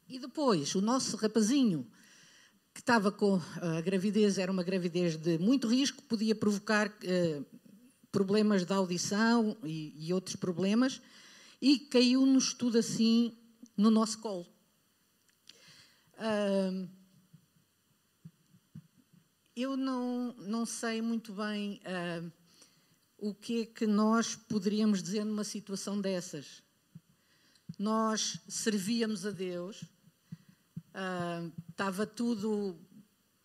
E 0.10 0.18
depois, 0.18 0.74
o 0.74 0.82
nosso 0.82 1.18
rapazinho, 1.18 1.86
que 2.74 2.80
estava 2.80 3.12
com 3.12 3.40
a 3.62 3.80
gravidez, 3.82 4.40
era 4.40 4.52
uma 4.52 4.64
gravidez 4.64 5.18
de 5.18 5.38
muito 5.38 5.68
risco, 5.68 6.02
podia 6.02 6.34
provocar. 6.34 6.88
Uh, 6.88 7.63
problemas 8.14 8.64
de 8.64 8.72
audição 8.72 9.58
e, 9.64 10.08
e 10.08 10.14
outros 10.14 10.36
problemas, 10.36 11.02
e 11.60 11.80
caiu-nos 11.80 12.54
tudo 12.54 12.78
assim 12.78 13.36
no 13.76 13.90
nosso 13.90 14.20
colo. 14.20 14.48
Uh, 16.14 16.88
eu 19.56 19.76
não, 19.76 20.32
não 20.38 20.64
sei 20.64 21.02
muito 21.02 21.34
bem 21.34 21.82
uh, 21.82 22.32
o 23.18 23.34
que 23.34 23.62
é 23.62 23.66
que 23.66 23.88
nós 23.88 24.36
poderíamos 24.36 25.02
dizer 25.02 25.24
numa 25.24 25.44
situação 25.44 26.00
dessas. 26.00 26.62
Nós 27.80 28.40
servíamos 28.48 29.26
a 29.26 29.32
Deus, 29.32 29.82
uh, 29.82 31.52
estava 31.68 32.06
tudo 32.06 32.80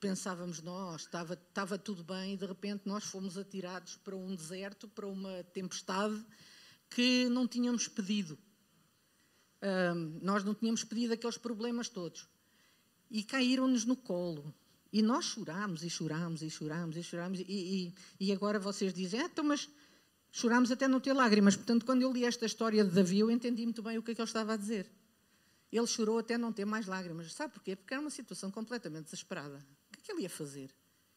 pensávamos 0.00 0.62
nós, 0.62 1.02
estava, 1.02 1.34
estava 1.34 1.78
tudo 1.78 2.04
bem 2.04 2.34
e 2.34 2.36
de 2.36 2.46
repente 2.46 2.82
nós 2.86 3.04
fomos 3.04 3.36
atirados 3.36 3.96
para 3.96 4.16
um 4.16 4.34
deserto, 4.34 4.88
para 4.88 5.06
uma 5.06 5.42
tempestade 5.52 6.24
que 6.90 7.28
não 7.28 7.46
tínhamos 7.46 7.88
pedido. 7.88 8.38
nós 10.22 10.44
não 10.44 10.54
tínhamos 10.54 10.84
pedido 10.84 11.12
aqueles 11.12 11.36
problemas 11.36 11.88
todos. 11.88 12.28
E 13.10 13.22
caíram-nos 13.22 13.84
no 13.84 13.96
colo. 13.96 14.54
E 14.92 15.02
nós 15.02 15.26
chorámos 15.26 15.82
e 15.82 15.90
chorámos 15.90 16.42
e 16.42 16.50
chorámos 16.50 16.96
e 16.96 17.02
chorámos. 17.02 17.40
E, 17.40 17.44
e, 17.48 17.94
e 18.20 18.32
agora 18.32 18.58
vocês 18.58 18.92
dizem, 18.92 19.20
ah, 19.20 19.24
então, 19.24 19.44
mas 19.44 19.68
chorámos 20.30 20.70
até 20.70 20.88
não 20.88 21.00
ter 21.00 21.12
lágrimas. 21.12 21.56
Portanto, 21.56 21.84
quando 21.84 22.02
eu 22.02 22.12
li 22.12 22.24
esta 22.24 22.46
história 22.46 22.84
de 22.84 22.90
Davi, 22.90 23.18
eu 23.18 23.30
entendi 23.30 23.64
muito 23.64 23.82
bem 23.82 23.98
o 23.98 24.02
que 24.02 24.12
é 24.12 24.14
que 24.14 24.20
ele 24.20 24.28
estava 24.28 24.54
a 24.54 24.56
dizer. 24.56 24.90
Ele 25.70 25.86
chorou 25.86 26.18
até 26.18 26.38
não 26.38 26.52
ter 26.52 26.64
mais 26.64 26.86
lágrimas. 26.86 27.32
Sabe 27.32 27.52
porquê? 27.52 27.76
Porque 27.76 27.92
era 27.92 28.00
uma 28.00 28.10
situação 28.10 28.50
completamente 28.50 29.04
desesperada. 29.04 29.64
Que 30.08 30.12
ele 30.12 30.22
ia 30.22 30.30
fazer? 30.30 30.70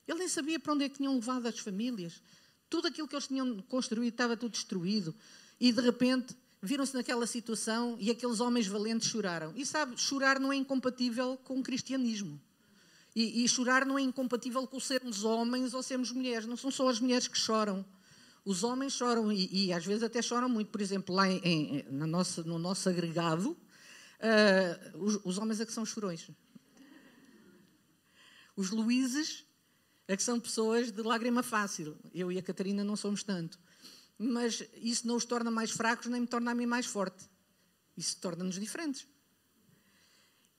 Ele 0.06 0.20
nem 0.20 0.28
sabia 0.28 0.60
para 0.60 0.74
onde 0.74 0.84
é 0.84 0.90
que 0.90 0.98
tinham 0.98 1.16
levado 1.16 1.48
as 1.48 1.58
famílias. 1.60 2.22
Tudo 2.70 2.90
aquilo 2.90 3.08
que 3.08 3.16
eles 3.16 3.28
tinham 3.28 3.62
construído 3.62 4.12
estava 4.12 4.36
tudo 4.36 4.52
destruído. 4.52 5.16
E 5.58 5.72
de 5.72 5.80
repente 5.80 6.36
viram-se 6.62 6.94
naquela 6.94 7.26
situação 7.26 7.96
e 8.02 8.12
aqueles 8.12 8.42
homens 8.42 8.68
valentes 8.68 9.08
choraram. 9.08 9.54
E 9.56 9.66
sabe, 9.66 9.98
chorar 9.98 10.42
não 10.42 10.52
é 10.52 10.58
incompatível 10.58 11.38
com 11.38 11.58
o 11.58 11.64
cristianismo. 11.64 12.38
E, 13.16 13.46
e, 13.46 13.48
chorar 13.48 13.86
não 13.86 13.98
é 13.98 14.02
incompatível 14.02 14.68
com 14.68 14.78
sermos 14.78 15.24
homens 15.24 15.74
ou 15.74 15.82
sermos 15.82 16.12
mulheres. 16.12 16.46
Não 16.46 16.58
são 16.58 16.70
só 16.70 16.90
as 16.90 17.00
mulheres 17.00 17.30
que 17.30 17.38
choram. 17.38 17.86
Os 18.44 18.62
homens 18.62 18.92
choram 18.92 19.32
e, 19.32 19.68
e 19.68 19.74
às 19.74 19.86
vezes 19.86 20.04
até 20.04 20.22
choram 20.22 20.50
muito. 20.50 20.70
Por 20.70 20.82
exemplo, 20.82 21.16
lá 21.16 21.30
em, 21.30 21.40
em, 21.44 21.86
na 21.92 22.08
nossa, 22.08 22.44
no 22.44 22.60
nosso 22.60 22.90
agregado, 22.90 23.52
uh, 23.52 24.98
os, 24.98 25.20
os, 25.24 25.38
homens 25.38 25.62
é 25.62 25.66
que 25.66 25.72
são 25.72 25.86
chorões. 25.86 26.30
Os 28.56 28.70
Luíses 28.70 29.46
é 30.08 30.18
que 30.18 30.24
são 30.24 30.40
pessoas 30.40 30.92
de 30.92 31.02
lágrima 31.02 31.42
fácil. 31.42 31.98
Eu 32.14 32.32
e 32.32 32.38
a 32.38 32.44
Catarina 32.44 32.84
não 32.84 32.96
somos 32.96 33.24
tanto. 33.24 33.60
Mas 34.18 34.64
isso 34.76 35.08
não 35.08 35.16
os 35.16 35.26
torna 35.26 35.50
mais 35.50 35.72
fracos 35.72 36.08
nem 36.08 36.22
me 36.22 36.28
torna 36.28 36.52
a 36.52 36.56
mim 36.56 36.66
mais 36.66 36.86
forte. 36.86 37.30
Isso 37.98 38.18
torna-nos 38.18 38.60
diferentes. 38.60 39.08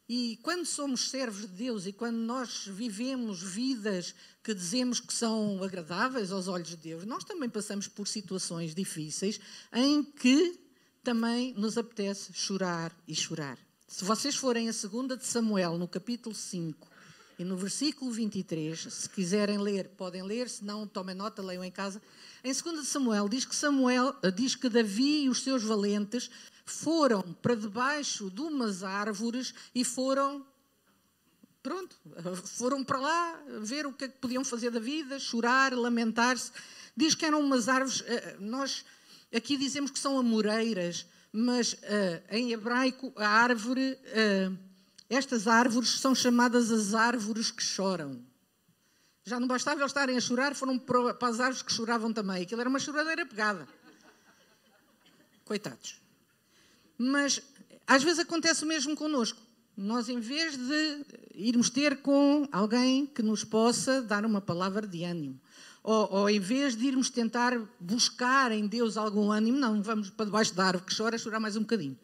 E 0.08 0.38
quando 0.42 0.66
somos 0.66 1.08
servos 1.11 1.42
de 1.42 1.49
Deus 1.49 1.87
e 1.87 1.92
quando 1.92 2.16
nós 2.16 2.66
vivemos 2.66 3.42
vidas 3.42 4.14
que 4.42 4.52
dizemos 4.52 5.00
que 5.00 5.12
são 5.12 5.62
agradáveis 5.62 6.32
aos 6.32 6.49
olhos 6.49 6.68
de 6.68 6.76
Deus, 6.76 7.06
nós 7.06 7.25
também 7.25 7.49
passamos 7.49 7.88
por 7.88 8.08
situações 8.08 8.75
difíceis 8.75 9.40
em 9.72 10.02
que 10.02 10.61
também 11.02 11.54
nos 11.54 11.78
apetece 11.78 12.32
chorar 12.32 12.94
e 13.06 13.14
chorar. 13.14 13.58
Se 13.87 14.04
vocês 14.04 14.34
forem 14.34 14.68
a 14.68 14.72
2 14.72 15.18
de 15.18 15.26
Samuel, 15.26 15.78
no 15.78 15.87
capítulo 15.87 16.34
5 16.34 16.91
e 17.42 17.44
no 17.44 17.56
versículo 17.56 18.08
23, 18.12 18.87
se 18.88 19.08
quiserem 19.08 19.58
ler, 19.58 19.88
podem 19.96 20.22
ler, 20.22 20.49
se 20.49 20.64
não, 20.64 20.87
tomem 20.87 21.12
nota, 21.12 21.42
leiam 21.42 21.64
em 21.64 21.72
casa. 21.72 22.00
Em 22.44 22.52
2 22.52 22.82
de 22.82 22.87
Samuel 22.87 23.28
diz 23.28 23.44
que 23.44 23.56
Samuel 23.56 24.14
diz 24.32 24.54
que 24.54 24.68
Davi 24.68 25.25
e 25.25 25.28
os 25.28 25.42
seus 25.42 25.64
valentes 25.64 26.30
foram 26.64 27.20
para 27.42 27.56
debaixo 27.56 28.30
de 28.30 28.40
umas 28.40 28.84
árvores 28.84 29.52
e 29.75 29.84
foram 29.84 30.46
pronto, 31.64 31.96
foram 32.46 32.84
para 32.84 33.00
lá 33.00 33.42
ver 33.61 33.87
o 33.87 33.92
que, 33.92 34.04
é 34.04 34.08
que 34.08 34.18
podiam 34.18 34.44
fazer 34.44 34.70
da 34.70 34.78
vida, 34.78 35.18
chorar, 35.18 35.72
lamentar-se. 35.72 36.52
Diz 36.96 37.16
que 37.16 37.26
eram 37.26 37.40
umas 37.40 37.68
árvores, 37.68 38.04
eh, 38.06 38.37
nós 38.38 38.84
aqui 39.34 39.56
dizemos 39.56 39.90
que 39.90 39.99
são 39.99 40.16
amoreiras, 40.16 41.06
mas 41.32 41.75
em 42.30 42.52
hebraico 42.52 43.12
a 43.16 43.26
árvore, 43.26 43.99
estas 45.14 45.47
árvores 45.47 46.00
são 46.00 46.14
chamadas 46.14 46.71
as 46.71 46.95
árvores 46.95 47.50
que 47.50 47.62
choram. 47.62 48.25
Já 49.25 49.38
não 49.38 49.47
bastava 49.47 49.81
eles 49.81 49.90
estarem 49.90 50.16
a 50.16 50.21
chorar, 50.21 50.54
foram 50.54 50.78
para 50.78 51.28
as 51.28 51.38
árvores 51.38 51.62
que 51.62 51.73
choravam 51.73 52.12
também. 52.12 52.42
Aquilo 52.42 52.61
era 52.61 52.71
uma 52.71 52.78
choradeira 52.78 53.26
pegada. 53.26 53.69
Coitados. 55.45 56.00
Mas 56.97 57.42
às 57.87 58.02
vezes 58.02 58.21
acontece 58.21 58.64
o 58.64 58.66
mesmo 58.66 58.97
connosco. 58.97 59.38
Nós, 59.76 60.09
em 60.09 60.19
vez 60.19 60.57
de 60.57 61.04
irmos 61.35 61.69
ter 61.69 61.99
com 61.99 62.49
alguém 62.50 63.07
que 63.07 63.23
nos 63.23 63.45
possa 63.45 64.00
dar 64.00 64.25
uma 64.25 64.40
palavra 64.40 64.87
de 64.87 65.04
ânimo, 65.04 65.38
ou, 65.83 66.11
ou, 66.11 66.31
em 66.31 66.40
vez 66.40 66.75
de 66.76 66.87
irmos 66.87 67.11
tentar 67.11 67.59
buscar 67.78 68.52
em 68.52 68.66
Deus 68.66 68.97
algum 68.97 69.31
ânimo, 69.31 69.59
não, 69.59 69.83
vamos 69.83 70.11
para 70.11 70.26
debaixo 70.26 70.54
da 70.54 70.66
árvore 70.66 70.87
que 70.87 70.97
chora, 70.97 71.19
chorar 71.19 71.40
mais 71.40 71.57
um 71.57 71.61
bocadinho. 71.61 71.99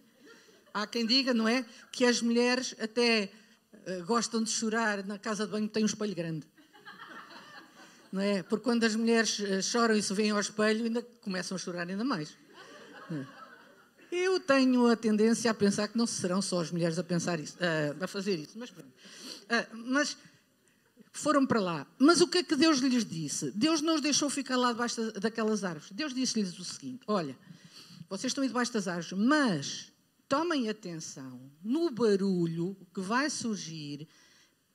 Há 0.72 0.87
quem 0.87 1.06
diga, 1.06 1.32
não 1.34 1.48
é? 1.48 1.64
Que 1.90 2.04
as 2.04 2.20
mulheres 2.20 2.75
até 2.80 3.30
uh, 3.72 4.04
gostam 4.04 4.42
de 4.42 4.50
chorar 4.50 5.04
na 5.04 5.18
casa 5.18 5.46
de 5.46 5.52
banho, 5.52 5.68
tem 5.68 5.82
um 5.82 5.87
espelho 5.87 6.14
grande. 6.14 6.46
Não 8.10 8.22
é? 8.22 8.42
Porque 8.42 8.64
quando 8.64 8.84
as 8.84 8.94
mulheres 8.94 9.38
uh, 9.38 9.62
choram 9.62 9.96
e 9.96 10.02
se 10.02 10.14
veem 10.14 10.30
ao 10.30 10.40
espelho, 10.40 10.84
ainda 10.84 11.02
começam 11.22 11.54
a 11.54 11.58
chorar 11.58 11.88
ainda 11.88 12.04
mais. 12.04 12.37
É? 13.10 13.38
Eu 14.10 14.40
tenho 14.40 14.87
a 14.87 14.96
tendência 14.96 15.50
a 15.50 15.54
pensar 15.54 15.88
que 15.88 15.98
não 15.98 16.06
serão 16.06 16.40
só 16.40 16.60
as 16.60 16.70
mulheres 16.70 16.98
a 16.98 17.04
pensar 17.04 17.38
isso, 17.38 17.58
a 18.00 18.06
fazer 18.06 18.37
isso, 18.37 18.58
mas 18.58 18.70
pronto. 18.70 18.90
mas 19.72 20.16
foram 21.18 21.44
para 21.44 21.60
lá. 21.60 21.87
Mas 21.98 22.20
o 22.20 22.28
que 22.28 22.38
é 22.38 22.42
que 22.42 22.56
Deus 22.56 22.78
lhes 22.78 23.04
disse? 23.04 23.50
Deus 23.50 23.80
não 23.80 23.96
os 23.96 24.00
deixou 24.00 24.30
ficar 24.30 24.56
lá 24.56 24.72
debaixo 24.72 25.12
daquelas 25.12 25.64
árvores. 25.64 25.90
Deus 25.90 26.14
disse-lhes 26.14 26.58
o 26.58 26.64
seguinte: 26.64 27.00
Olha, 27.06 27.37
vocês 28.08 28.30
estão 28.30 28.42
aí 28.42 28.48
debaixo 28.48 28.72
das 28.72 28.87
árvores, 28.87 29.12
mas 29.12 29.92
tomem 30.28 30.68
atenção 30.68 31.50
no 31.62 31.90
barulho 31.90 32.76
que 32.94 33.00
vai 33.00 33.30
surgir 33.30 34.06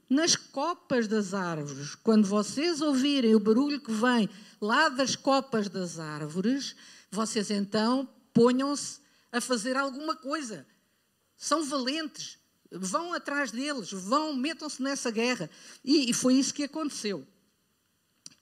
nas 0.09 0.35
copas 0.35 1.07
das 1.07 1.33
árvores. 1.33 1.95
Quando 1.95 2.27
vocês 2.27 2.81
ouvirem 2.81 3.35
o 3.35 3.39
barulho 3.39 3.79
que 3.79 3.91
vem 3.91 4.29
lá 4.59 4.89
das 4.89 5.15
copas 5.15 5.69
das 5.69 5.99
árvores, 5.99 6.75
vocês 7.09 7.51
então 7.51 8.09
ponham-se 8.33 8.99
a 9.31 9.39
fazer 9.39 9.77
alguma 9.77 10.15
coisa. 10.15 10.65
São 11.37 11.63
valentes, 11.63 12.37
vão 12.71 13.13
atrás 13.13 13.51
deles, 13.51 13.91
vão, 13.91 14.33
metam-se 14.35 14.81
nessa 14.81 15.11
guerra. 15.11 15.49
E, 15.83 16.09
e, 16.09 16.13
foi 16.13 16.35
isso 16.35 16.53
que 16.53 16.63
aconteceu. 16.63 17.27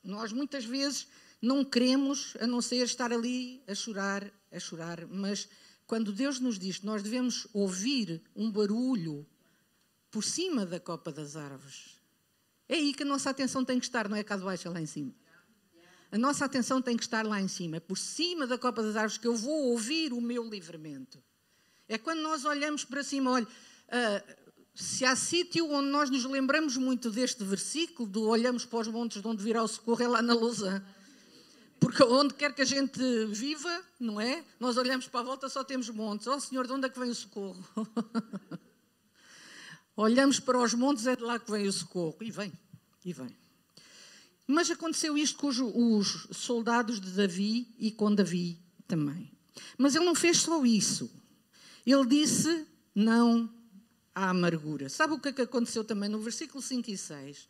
Nós 0.03 0.32
muitas 0.32 0.65
vezes 0.65 1.08
não 1.41 1.63
queremos, 1.63 2.36
a 2.39 2.48
não 2.48 2.62
ser 2.62 2.84
estar 2.84 3.12
ali 3.12 3.63
a 3.68 3.74
chorar, 3.74 4.32
a 4.51 4.60
chorar, 4.60 5.08
mas 5.08 5.48
quando 5.92 6.14
Deus 6.14 6.40
nos 6.40 6.58
diz 6.58 6.78
que 6.78 6.86
nós 6.86 7.04
devemos 7.04 7.46
ouvir 7.52 8.22
um 8.34 8.50
barulho 8.50 9.28
por 10.10 10.24
cima 10.24 10.66
da 10.66 10.80
copa 10.80 11.12
das 11.12 11.36
árvores, 11.36 12.00
é 12.70 12.76
aí 12.76 12.94
que 12.94 13.04
a 13.04 13.06
nossa 13.06 13.30
atenção 13.30 13.66
tem 13.66 13.78
que 13.78 13.88
estar, 13.88 14.08
não 14.08 14.16
é 14.16 14.24
cá 14.24 14.38
de 14.38 14.44
baixo, 14.46 14.70
é 14.70 14.72
lá 14.72 14.80
em 14.80 14.86
cima. 14.86 15.14
A 16.10 16.18
nossa 16.18 16.46
atenção 16.46 16.82
tem 16.82 16.96
que 16.96 17.04
estar 17.04 17.26
lá 17.26 17.42
em 17.42 17.50
cima, 17.50 17.82
por 17.82 17.98
cima 17.98 18.48
da 18.48 18.58
copa 18.58 18.82
das 18.82 18.96
árvores, 18.96 19.18
que 19.18 19.28
eu 19.28 19.36
vou 19.36 19.72
ouvir 19.72 20.14
o 20.14 20.22
meu 20.22 20.48
livramento. 20.48 21.22
É 21.90 21.98
quando 21.98 22.22
nós 22.22 22.46
olhamos 22.46 22.86
para 22.86 23.04
cima, 23.04 23.30
olha, 23.30 23.46
uh, 23.46 24.36
se 24.74 25.04
há 25.04 25.14
sítio 25.14 25.70
onde 25.70 25.90
nós 25.90 26.10
nos 26.10 26.24
lembramos 26.24 26.78
muito 26.78 27.12
deste 27.12 27.44
versículo, 27.44 28.08
do 28.08 28.30
olhamos 28.30 28.64
para 28.64 28.80
os 28.80 28.88
montes 28.88 29.22
de 29.22 29.28
onde 29.28 29.44
virá 29.44 29.62
o 29.62 29.68
socorro, 29.68 30.02
é 30.02 30.08
lá 30.08 30.22
na 30.22 30.34
Lousa. 30.34 30.82
Porque 31.82 32.04
onde 32.04 32.36
quer 32.36 32.54
que 32.54 32.62
a 32.62 32.66
gente 32.66 33.02
viva, 33.26 33.84
não 34.00 34.22
é? 34.22 34.46
Nós 34.60 34.78
olhamos 34.78 35.08
para 35.08 35.22
a 35.22 35.24
volta, 35.24 35.50
só 35.50 35.64
temos 35.64 35.90
montes. 35.90 36.28
Oh 36.28 36.40
Senhor, 36.40 36.68
de 36.68 36.74
onde 36.74 36.86
é 36.86 36.90
que 36.92 37.00
vem 37.00 37.10
o 37.10 37.16
socorro? 37.16 37.58
olhamos 39.98 40.40
para 40.40 40.62
os 40.62 40.76
montes, 40.76 41.08
é 41.08 41.16
de 41.16 41.24
lá 41.24 41.40
que 41.40 41.50
vem 41.50 41.68
o 41.68 41.74
socorro. 41.74 42.16
E 42.22 42.30
vem, 42.30 42.54
e 43.04 43.12
vem. 43.12 43.36
Mas 44.46 44.70
aconteceu 44.70 45.18
isto 45.18 45.40
com 45.40 45.48
os 45.48 46.28
soldados 46.32 47.02
de 47.02 47.10
Davi 47.10 47.74
e 47.80 47.90
com 47.90 48.14
Davi 48.14 48.60
também. 48.88 49.32
Mas 49.76 49.96
ele 49.96 50.06
não 50.06 50.14
fez 50.14 50.38
só 50.38 50.64
isso. 50.64 51.12
Ele 51.84 52.06
disse 52.06 52.68
não 52.94 53.52
à 54.14 54.30
amargura. 54.30 54.88
Sabe 54.88 55.16
o 55.16 55.20
que, 55.20 55.30
é 55.30 55.34
que 55.34 55.42
aconteceu 55.42 55.84
também 55.84 56.10
no 56.10 56.20
versículo 56.20 56.62
5 56.62 56.92
e 56.92 56.98
6? 56.98 57.48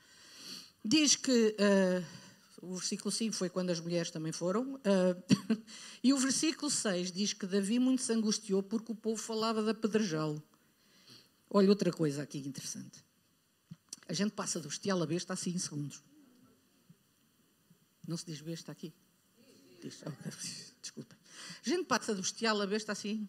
Diz 0.85 1.17
que. 1.17 1.53
Uh, 1.59 2.21
o 2.61 2.75
versículo 2.75 3.11
5 3.11 3.35
foi 3.35 3.49
quando 3.49 3.71
as 3.71 3.79
mulheres 3.79 4.11
também 4.11 4.31
foram. 4.31 4.75
Uh, 4.75 5.61
e 6.03 6.13
o 6.13 6.17
versículo 6.17 6.69
6 6.69 7.11
diz 7.11 7.33
que 7.33 7.45
Davi 7.45 7.79
muito 7.79 8.01
se 8.01 8.13
angustiou 8.13 8.61
porque 8.61 8.91
o 8.91 8.95
povo 8.95 9.21
falava 9.21 9.63
da 9.63 9.73
pedrejá-lo. 9.73 10.41
Olha 11.49 11.69
outra 11.69 11.91
coisa 11.91 12.23
aqui 12.23 12.37
interessante. 12.37 13.03
A 14.07 14.13
gente 14.13 14.31
passa 14.31 14.59
do 14.59 14.67
estial 14.67 15.01
a 15.01 15.05
besta 15.05 15.33
assim 15.33 15.51
em 15.51 15.59
segundos. 15.59 16.03
Não 18.07 18.17
se 18.17 18.25
diz 18.25 18.41
besta 18.41 18.71
aqui? 18.71 18.93
Diz. 19.81 20.03
A 21.65 21.69
gente 21.69 21.85
passa 21.85 22.13
do 22.13 22.21
bestial 22.21 22.59
a 22.59 22.67
besta 22.67 22.91
assim. 22.91 23.27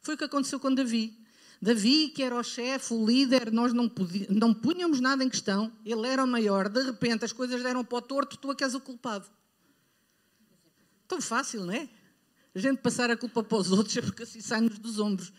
Foi 0.00 0.14
o 0.14 0.18
que 0.18 0.24
aconteceu 0.24 0.58
com 0.58 0.74
Davi. 0.74 1.21
Davi, 1.62 2.08
que 2.08 2.24
era 2.24 2.34
o 2.34 2.42
chefe, 2.42 2.92
o 2.92 3.06
líder, 3.06 3.52
nós 3.52 3.72
não, 3.72 3.88
não 4.28 4.52
punhamos 4.52 4.98
nada 4.98 5.22
em 5.22 5.28
questão, 5.28 5.72
ele 5.86 6.08
era 6.08 6.24
o 6.24 6.26
maior, 6.26 6.68
de 6.68 6.82
repente 6.82 7.24
as 7.24 7.32
coisas 7.32 7.62
deram 7.62 7.84
para 7.84 7.98
o 7.98 8.02
torto, 8.02 8.36
tu 8.36 8.50
é 8.50 8.54
que 8.56 8.64
és 8.64 8.74
o 8.74 8.80
culpado. 8.80 9.30
Tão 11.06 11.20
fácil, 11.20 11.64
não 11.64 11.72
é? 11.72 11.88
A 12.52 12.58
gente 12.58 12.80
passar 12.80 13.12
a 13.12 13.16
culpa 13.16 13.44
para 13.44 13.58
os 13.58 13.70
outros 13.70 13.94
é 13.96 14.02
porque 14.02 14.24
assim 14.24 14.40
sai-nos 14.40 14.76
dos 14.80 14.98
ombros. 14.98 15.32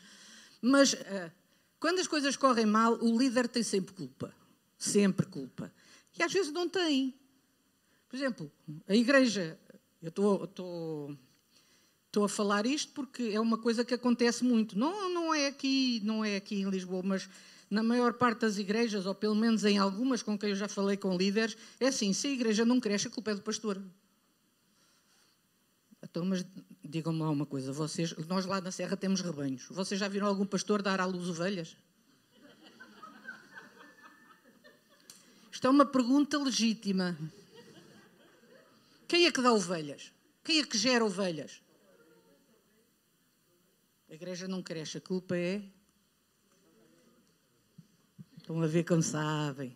Mas 0.62 0.94
uh, 0.94 1.30
quando 1.78 2.00
as 2.00 2.08
coisas 2.08 2.38
correm 2.38 2.66
mal, 2.66 2.94
o 3.04 3.20
líder 3.20 3.50
tem 3.50 3.62
sempre 3.62 3.94
culpa. 3.94 4.34
Sempre 4.78 5.26
culpa. 5.26 5.74
E 6.18 6.24
às 6.24 6.32
vezes 6.32 6.54
não 6.54 6.70
tem. 6.70 7.14
Por 8.08 8.16
exemplo, 8.16 8.50
a 8.88 8.96
igreja, 8.96 9.60
eu 10.02 10.08
estou, 10.08 11.18
estou, 12.14 12.24
a 12.24 12.30
falar 12.30 12.68
isto 12.68 12.92
porque 12.94 13.32
é 13.34 13.40
uma 13.40 13.58
coisa 13.58 13.84
que 13.84 13.96
acontece 13.96 14.44
muito. 14.44 14.78
Não, 14.78 15.12
não 15.12 15.34
é 15.34 15.48
aqui, 15.48 16.00
não 16.04 16.24
é 16.24 16.36
aqui 16.36 16.62
em 16.62 16.70
Lisboa, 16.70 17.02
mas 17.04 17.28
na 17.72 17.82
maior 17.82 18.14
parte 18.14 18.42
das 18.42 18.60
igrejas, 18.60 19.08
ou 19.08 19.16
pelo 19.16 19.34
menos 19.34 19.66
em 19.66 19.80
algumas 19.80 20.22
com 20.22 20.38
quem 20.38 20.52
eu 20.52 20.56
já 20.56 20.68
falei 20.68 20.96
com 20.96 21.18
líderes, 21.18 21.58
é 21.80 21.88
assim: 21.88 22.14
se 22.14 22.28
a 22.28 22.30
igreja 22.30 22.64
não 22.64 22.80
cresce, 22.80 23.08
a 23.08 23.10
culpa 23.10 23.32
é 23.32 23.36
do 23.36 23.42
pastor. 23.42 23.82
Então, 26.04 26.24
mas 26.24 26.46
digam-me 26.84 27.20
lá 27.20 27.32
uma 27.32 27.48
coisa: 27.48 27.74
vocês, 27.74 28.16
nós 28.28 28.46
lá 28.46 28.62
na 28.62 28.70
Serra 28.70 28.96
temos 28.96 29.22
rebanhos. 29.22 29.66
Vocês 29.72 30.00
já 30.00 30.08
viram 30.08 30.28
algum 30.28 30.46
pastor 30.46 30.84
dar 30.84 31.02
à 31.02 31.06
luz 31.06 31.28
ovelhas? 31.28 31.76
Isto 35.52 35.66
é 35.66 35.70
uma 35.70 35.86
pergunta 35.86 36.38
legítima. 36.38 37.18
Quem 39.08 39.26
é 39.26 39.32
que 39.32 39.42
dá 39.42 39.52
ovelhas? 39.52 40.12
Quem 40.44 40.60
é 40.60 40.64
que 40.64 40.78
gera 40.78 41.04
ovelhas? 41.04 41.63
A 44.14 44.16
igreja 44.16 44.48
não 44.48 44.62
cresce, 44.62 45.00
a 45.00 45.02
culpa 45.02 45.36
é 45.36 45.60
Estão 48.38 48.62
a 48.62 48.68
ver 48.68 48.84
como 48.84 49.02
sabem. 49.02 49.76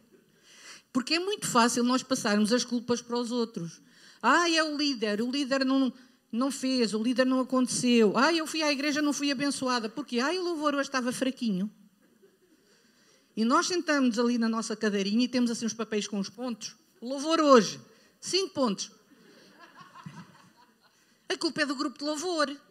Porque 0.93 1.15
é 1.15 1.19
muito 1.19 1.47
fácil 1.47 1.83
nós 1.83 2.03
passarmos 2.03 2.53
as 2.53 2.63
culpas 2.63 3.01
para 3.01 3.17
os 3.17 3.31
outros. 3.31 3.81
Ah, 4.21 4.47
é 4.47 4.63
o 4.63 4.77
líder, 4.77 5.23
o 5.23 5.31
líder 5.31 5.65
não, 5.65 5.91
não 6.31 6.51
fez, 6.51 6.93
o 6.93 7.01
líder 7.01 7.25
não 7.25 7.39
aconteceu. 7.39 8.15
Ah, 8.15 8.31
eu 8.31 8.45
fui 8.45 8.61
à 8.61 8.71
igreja, 8.71 9.01
não 9.01 9.11
fui 9.11 9.31
abençoada. 9.31 9.89
Porque 9.89 10.19
ah, 10.19 10.29
o 10.29 10.43
louvor 10.43 10.75
hoje 10.75 10.87
estava 10.87 11.11
fraquinho. 11.11 11.67
E 13.35 13.43
nós 13.43 13.65
sentamos 13.65 14.19
ali 14.19 14.37
na 14.37 14.47
nossa 14.47 14.75
cadeirinha 14.75 15.25
e 15.25 15.27
temos 15.27 15.49
assim 15.49 15.65
os 15.65 15.73
papéis 15.73 16.07
com 16.07 16.19
os 16.19 16.29
pontos. 16.29 16.75
Louvor 17.01 17.39
hoje, 17.39 17.81
cinco 18.21 18.53
pontos. 18.53 18.91
A 21.27 21.35
culpa 21.39 21.63
é 21.63 21.65
do 21.65 21.75
grupo 21.75 21.97
de 21.97 22.05
louvor. 22.05 22.66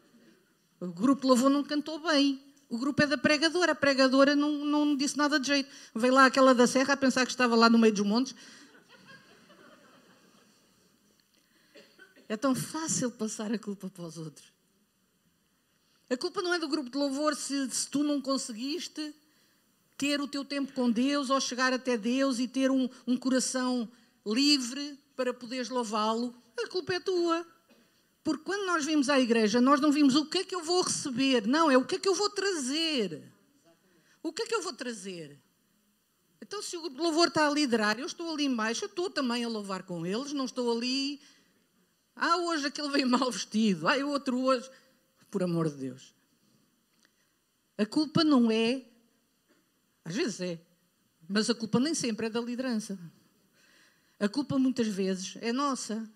O 0.80 0.88
grupo 0.88 1.22
de 1.22 1.28
louvor 1.28 1.50
não 1.50 1.64
cantou 1.64 1.98
bem. 1.98 2.42
O 2.68 2.78
grupo 2.78 3.02
é 3.02 3.06
da 3.06 3.16
pregadora. 3.16 3.72
A 3.72 3.74
pregadora 3.74 4.36
não, 4.36 4.64
não 4.64 4.96
disse 4.96 5.16
nada 5.16 5.40
de 5.40 5.46
jeito. 5.46 5.70
Veio 5.94 6.14
lá 6.14 6.26
aquela 6.26 6.54
da 6.54 6.66
serra 6.66 6.94
a 6.94 6.96
pensar 6.96 7.24
que 7.24 7.32
estava 7.32 7.54
lá 7.54 7.70
no 7.70 7.78
meio 7.78 7.94
dos 7.94 8.04
montes. 8.04 8.34
É 12.28 12.36
tão 12.36 12.54
fácil 12.54 13.10
passar 13.10 13.52
a 13.52 13.58
culpa 13.58 13.88
para 13.88 14.04
os 14.04 14.18
outros. 14.18 14.52
A 16.10 16.16
culpa 16.16 16.42
não 16.42 16.54
é 16.54 16.58
do 16.58 16.68
grupo 16.68 16.90
de 16.90 16.98
louvor 16.98 17.34
se, 17.34 17.70
se 17.70 17.88
tu 17.88 18.02
não 18.02 18.20
conseguiste 18.20 19.14
ter 19.96 20.20
o 20.20 20.28
teu 20.28 20.44
tempo 20.44 20.72
com 20.72 20.90
Deus 20.90 21.30
ou 21.30 21.40
chegar 21.40 21.72
até 21.72 21.96
Deus 21.96 22.38
e 22.38 22.46
ter 22.46 22.70
um, 22.70 22.88
um 23.06 23.16
coração 23.16 23.88
livre 24.24 24.98
para 25.16 25.32
poderes 25.32 25.68
louvá-lo. 25.68 26.34
A 26.58 26.68
culpa 26.68 26.94
é 26.94 27.00
tua. 27.00 27.46
Porque 28.26 28.42
quando 28.42 28.66
nós 28.66 28.84
vimos 28.84 29.08
à 29.08 29.20
igreja, 29.20 29.60
nós 29.60 29.80
não 29.80 29.92
vimos 29.92 30.16
o 30.16 30.26
que 30.26 30.38
é 30.38 30.44
que 30.44 30.52
eu 30.52 30.64
vou 30.64 30.82
receber, 30.82 31.46
não, 31.46 31.70
é 31.70 31.78
o 31.78 31.84
que 31.84 31.94
é 31.94 31.98
que 32.00 32.08
eu 32.08 32.14
vou 32.16 32.28
trazer. 32.28 33.22
O 34.20 34.32
que 34.32 34.42
é 34.42 34.46
que 34.46 34.54
eu 34.56 34.62
vou 34.62 34.72
trazer? 34.72 35.40
Então, 36.42 36.60
se 36.60 36.76
o 36.76 36.88
louvor 36.88 37.28
está 37.28 37.46
a 37.46 37.50
liderar, 37.52 38.00
eu 38.00 38.06
estou 38.06 38.34
ali 38.34 38.44
embaixo, 38.44 38.84
eu 38.84 38.88
estou 38.88 39.08
também 39.08 39.44
a 39.44 39.48
louvar 39.48 39.84
com 39.84 40.04
eles, 40.04 40.32
não 40.32 40.44
estou 40.44 40.76
ali. 40.76 41.20
Ah, 42.16 42.38
hoje 42.38 42.66
aquele 42.66 42.88
veio 42.88 43.08
mal 43.08 43.30
vestido, 43.30 43.86
ah, 43.86 43.94
outro 44.04 44.36
hoje. 44.40 44.68
Por 45.30 45.44
amor 45.44 45.70
de 45.70 45.76
Deus. 45.76 46.12
A 47.78 47.86
culpa 47.86 48.24
não 48.24 48.50
é. 48.50 48.82
Às 50.04 50.16
vezes 50.16 50.40
é, 50.40 50.60
mas 51.28 51.48
a 51.48 51.54
culpa 51.54 51.78
nem 51.78 51.94
sempre 51.94 52.26
é 52.26 52.28
da 52.28 52.40
liderança. 52.40 52.98
A 54.18 54.28
culpa 54.28 54.58
muitas 54.58 54.88
vezes 54.88 55.36
é 55.40 55.52
nossa. 55.52 56.15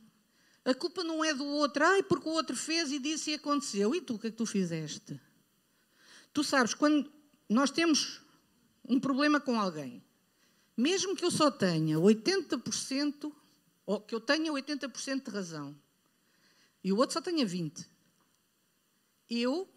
A 0.65 0.75
culpa 0.75 1.03
não 1.03 1.25
é 1.25 1.33
do 1.33 1.45
outro, 1.45 1.85
ai, 1.85 2.03
porque 2.03 2.29
o 2.29 2.33
outro 2.33 2.55
fez 2.55 2.93
e 2.93 2.99
disse 2.99 3.31
e 3.31 3.35
aconteceu. 3.35 3.95
E 3.95 4.01
tu, 4.01 4.15
o 4.15 4.19
que 4.19 4.27
é 4.27 4.31
que 4.31 4.37
tu 4.37 4.45
fizeste? 4.45 5.21
Tu 6.33 6.45
sabes, 6.45 6.75
quando 6.75 7.11
nós 7.49 7.71
temos 7.71 8.21
um 8.89 9.01
problema 9.01 9.41
com 9.41 9.59
alguém, 9.59 10.05
mesmo 10.77 11.17
que 11.17 11.25
eu 11.25 11.31
só 11.31 11.51
tenha 11.51 11.97
80%, 11.99 13.33
ou 13.87 14.01
que 14.01 14.15
eu 14.15 14.21
tenha 14.21 14.53
80% 14.53 15.25
de 15.25 15.31
razão, 15.31 15.77
e 16.85 16.93
o 16.93 16.97
outro 16.97 17.15
só 17.15 17.21
tenha 17.21 17.45
20%, 17.45 17.87
eu, 19.29 19.69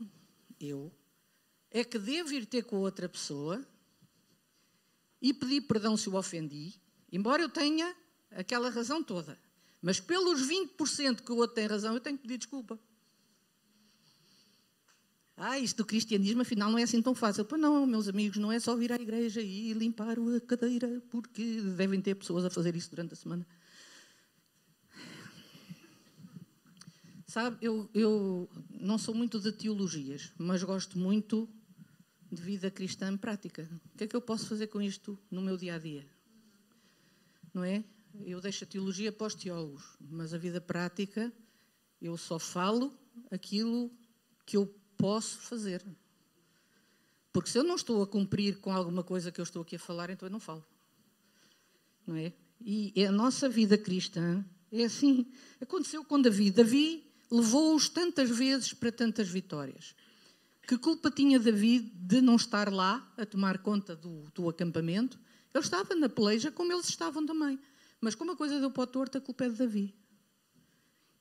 eu, 0.59 0.91
é 1.69 1.83
que 1.83 1.99
devo 1.99 2.33
ir 2.33 2.45
ter 2.45 2.63
com 2.63 2.77
outra 2.77 3.07
pessoa 3.07 3.65
e 5.21 5.33
pedir 5.33 5.61
perdão 5.61 5.95
se 5.95 6.09
o 6.09 6.15
ofendi, 6.15 6.73
embora 7.11 7.41
eu 7.41 7.49
tenha 7.49 7.95
aquela 8.31 8.69
razão 8.69 9.03
toda. 9.03 9.39
Mas 9.83 9.99
pelos 9.99 10.41
20% 10.47 11.21
que 11.21 11.31
o 11.33 11.35
outro 11.35 11.55
tem 11.55 11.67
razão, 11.67 11.93
eu 11.93 11.99
tenho 11.99 12.15
que 12.15 12.21
pedir 12.21 12.37
desculpa. 12.37 12.79
Ah, 15.35 15.59
isto 15.59 15.75
do 15.75 15.85
cristianismo 15.85 16.41
afinal 16.41 16.71
não 16.71 16.77
é 16.77 16.83
assim 16.83 17.01
tão 17.01 17.13
fácil. 17.13 17.43
Pois 17.43 17.59
não, 17.59 17.85
meus 17.85 18.07
amigos, 18.07 18.37
não 18.37 18.49
é 18.49 18.61
só 18.61 18.77
vir 18.77 18.93
à 18.93 18.95
igreja 18.95 19.41
e 19.41 19.73
limpar 19.73 20.15
a 20.17 20.39
cadeira, 20.39 21.03
porque 21.09 21.59
devem 21.75 21.99
ter 22.01 22.15
pessoas 22.15 22.45
a 22.45 22.49
fazer 22.49 22.73
isso 22.77 22.89
durante 22.91 23.11
a 23.11 23.17
semana. 23.17 23.45
Sabe, 27.27 27.57
eu, 27.61 27.89
eu 27.93 28.49
não 28.69 28.97
sou 28.97 29.13
muito 29.13 29.37
de 29.37 29.51
teologias, 29.51 30.31
mas 30.37 30.63
gosto 30.63 30.97
muito 30.97 31.49
de 32.31 32.41
vida 32.41 32.71
cristã 32.71 33.17
prática. 33.17 33.69
O 33.93 33.97
que 33.97 34.05
é 34.05 34.07
que 34.07 34.15
eu 34.15 34.21
posso 34.21 34.47
fazer 34.47 34.67
com 34.67 34.81
isto 34.81 35.19
no 35.29 35.41
meu 35.41 35.57
dia 35.57 35.75
a 35.75 35.77
dia? 35.77 36.07
Não 37.53 37.65
é? 37.65 37.83
Eu 38.21 38.39
deixo 38.39 38.63
a 38.63 38.67
teologia 38.67 39.11
para 39.11 39.27
os 39.27 39.35
teólogos, 39.35 39.83
mas 39.99 40.33
a 40.33 40.37
vida 40.37 40.61
prática 40.61 41.31
eu 42.01 42.17
só 42.17 42.37
falo 42.37 42.93
aquilo 43.31 43.91
que 44.45 44.57
eu 44.57 44.67
posso 44.97 45.37
fazer. 45.39 45.83
Porque 47.31 47.49
se 47.49 47.57
eu 47.57 47.63
não 47.63 47.75
estou 47.75 48.01
a 48.03 48.07
cumprir 48.07 48.59
com 48.59 48.71
alguma 48.71 49.03
coisa 49.03 49.31
que 49.31 49.41
eu 49.41 49.43
estou 49.43 49.61
aqui 49.61 49.75
a 49.75 49.79
falar, 49.79 50.09
então 50.09 50.27
eu 50.27 50.31
não 50.31 50.39
falo. 50.39 50.63
Não 52.05 52.15
é? 52.15 52.33
E 52.61 53.05
a 53.05 53.11
nossa 53.11 53.49
vida 53.49 53.77
cristã 53.77 54.45
é 54.71 54.83
assim. 54.83 55.25
Aconteceu 55.59 56.03
com 56.03 56.21
Davi. 56.21 56.51
Davi 56.51 57.03
levou-os 57.31 57.89
tantas 57.89 58.29
vezes 58.29 58.73
para 58.73 58.91
tantas 58.91 59.27
vitórias. 59.27 59.95
Que 60.67 60.77
culpa 60.77 61.11
tinha 61.11 61.39
Davi 61.39 61.79
de 61.79 62.21
não 62.21 62.35
estar 62.35 62.71
lá 62.71 63.11
a 63.17 63.25
tomar 63.25 63.57
conta 63.57 63.95
do, 63.95 64.23
do 64.33 64.47
acampamento? 64.47 65.19
Ele 65.53 65.63
estava 65.63 65.95
na 65.95 66.07
peleja 66.07 66.51
como 66.51 66.71
eles 66.71 66.87
estavam 66.87 67.25
também. 67.25 67.59
Mas 68.03 68.15
como 68.15 68.33
a 68.33 68.35
coisa 68.35 68.59
deu 68.59 68.69
para 68.69 68.83
o 68.83 68.87
torto, 68.87 69.17
a 69.17 69.21
culpa 69.21 69.45
é 69.45 69.49
de 69.49 69.55
Davi. 69.55 69.95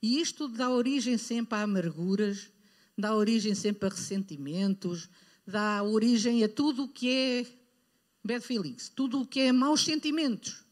E 0.01 0.19
isto 0.19 0.49
dá 0.49 0.69
origem 0.69 1.17
sempre 1.17 1.57
a 1.57 1.61
amarguras, 1.61 2.51
dá 2.97 3.15
origem 3.15 3.55
sempre 3.55 3.87
a 3.87 3.89
ressentimentos, 3.89 5.09
dá 5.47 5.81
origem 5.81 6.43
a 6.43 6.49
tudo 6.49 6.83
o 6.83 6.87
que 6.89 7.09
é 7.09 7.45
bad 8.21 8.45
feelings, 8.45 8.89
tudo 8.89 9.21
o 9.21 9.25
que 9.25 9.39
é 9.39 9.53
maus 9.53 9.85
sentimentos. 9.85 10.65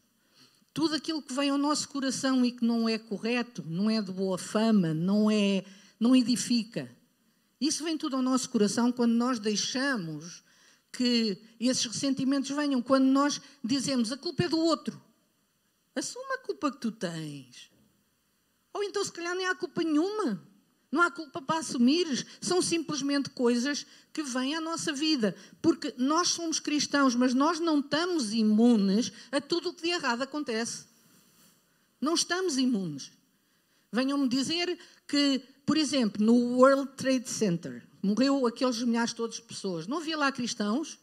Tudo 0.74 0.96
aquilo 0.96 1.22
que 1.22 1.32
vem 1.32 1.48
ao 1.48 1.56
nosso 1.56 1.88
coração 1.88 2.44
e 2.44 2.52
que 2.52 2.62
não 2.62 2.86
é 2.86 2.98
correto, 2.98 3.64
não 3.66 3.88
é 3.88 4.02
de 4.02 4.12
boa 4.12 4.36
fama, 4.36 4.92
não 4.92 5.30
é, 5.30 5.64
não 5.98 6.14
edifica. 6.14 6.94
Isso 7.58 7.82
vem 7.82 7.96
tudo 7.96 8.16
ao 8.16 8.22
nosso 8.22 8.50
coração 8.50 8.92
quando 8.92 9.12
nós 9.12 9.38
deixamos 9.38 10.44
que 10.92 11.38
esses 11.58 11.86
ressentimentos 11.86 12.50
venham, 12.50 12.82
quando 12.82 13.06
nós 13.06 13.40
dizemos 13.64 14.12
a 14.12 14.16
culpa 14.18 14.44
é 14.44 14.48
do 14.50 14.58
outro. 14.58 15.00
Assuma 15.94 16.34
a 16.34 16.38
culpa 16.38 16.70
que 16.70 16.78
tu 16.78 16.90
tens. 16.90 17.70
Ou 18.72 18.82
então, 18.82 19.04
se 19.04 19.12
calhar, 19.12 19.34
nem 19.34 19.46
há 19.46 19.54
culpa 19.54 19.82
nenhuma. 19.82 20.42
Não 20.90 21.00
há 21.00 21.10
culpa 21.10 21.40
para 21.40 21.60
assumir. 21.60 22.26
São 22.40 22.62
simplesmente 22.62 23.30
coisas 23.30 23.86
que 24.12 24.22
vêm 24.22 24.54
à 24.54 24.60
nossa 24.60 24.92
vida. 24.92 25.36
Porque 25.60 25.94
nós 25.96 26.28
somos 26.28 26.58
cristãos, 26.58 27.14
mas 27.14 27.34
nós 27.34 27.60
não 27.60 27.80
estamos 27.80 28.32
imunes 28.32 29.12
a 29.30 29.40
tudo 29.40 29.70
o 29.70 29.74
que 29.74 29.82
de 29.82 29.90
errado 29.90 30.22
acontece. 30.22 30.86
Não 32.00 32.14
estamos 32.14 32.56
imunes. 32.56 33.12
Venham-me 33.90 34.28
dizer 34.28 34.78
que, 35.06 35.42
por 35.66 35.76
exemplo, 35.76 36.24
no 36.24 36.56
World 36.56 36.92
Trade 36.96 37.28
Center, 37.28 37.86
morreu 38.02 38.46
aqueles 38.46 38.82
milhares 38.82 39.12
todos 39.12 39.36
de 39.36 39.42
pessoas. 39.42 39.86
Não 39.86 39.98
havia 39.98 40.16
lá 40.16 40.32
cristãos? 40.32 40.98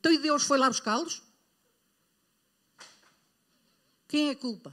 Então 0.00 0.12
e 0.12 0.18
Deus 0.18 0.42
foi 0.42 0.58
lá 0.58 0.68
buscá-los? 0.68 1.22
Quem 4.08 4.28
é 4.28 4.32
a 4.32 4.36
culpa? 4.36 4.72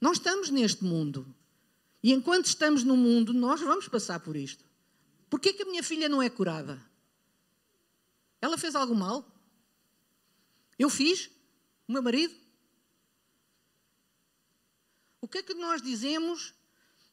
Nós 0.00 0.18
estamos 0.18 0.50
neste 0.50 0.84
mundo. 0.84 1.26
E 2.02 2.12
enquanto 2.12 2.46
estamos 2.46 2.84
no 2.84 2.96
mundo, 2.96 3.32
nós 3.32 3.60
vamos 3.60 3.88
passar 3.88 4.20
por 4.20 4.36
isto. 4.36 4.64
Por 5.30 5.40
que 5.40 5.62
a 5.62 5.66
minha 5.66 5.82
filha 5.82 6.08
não 6.08 6.22
é 6.22 6.28
curada? 6.28 6.80
Ela 8.40 8.58
fez 8.58 8.74
algo 8.74 8.94
mal? 8.94 9.26
Eu 10.78 10.90
fiz? 10.90 11.30
O 11.88 11.92
meu 11.92 12.02
marido? 12.02 12.34
O 15.20 15.26
que 15.26 15.38
é 15.38 15.42
que 15.42 15.54
nós 15.54 15.80
dizemos? 15.80 16.52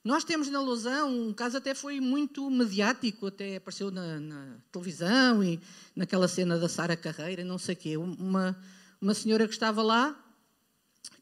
Nós 0.03 0.23
temos 0.23 0.49
na 0.49 0.59
Lousão, 0.59 1.29
um 1.29 1.33
caso 1.33 1.57
até 1.57 1.73
foi 1.73 2.01
muito 2.01 2.49
mediático, 2.49 3.27
até 3.27 3.55
apareceu 3.55 3.91
na, 3.91 4.19
na 4.19 4.57
televisão 4.71 5.43
e 5.43 5.59
naquela 5.95 6.27
cena 6.27 6.57
da 6.57 6.67
Sara 6.67 6.97
Carreira, 6.97 7.45
não 7.45 7.57
sei 7.57 7.75
o 7.75 7.77
quê. 7.77 7.97
Uma, 7.97 8.59
uma 8.99 9.13
senhora 9.13 9.47
que 9.47 9.53
estava 9.53 9.81
lá 9.81 10.21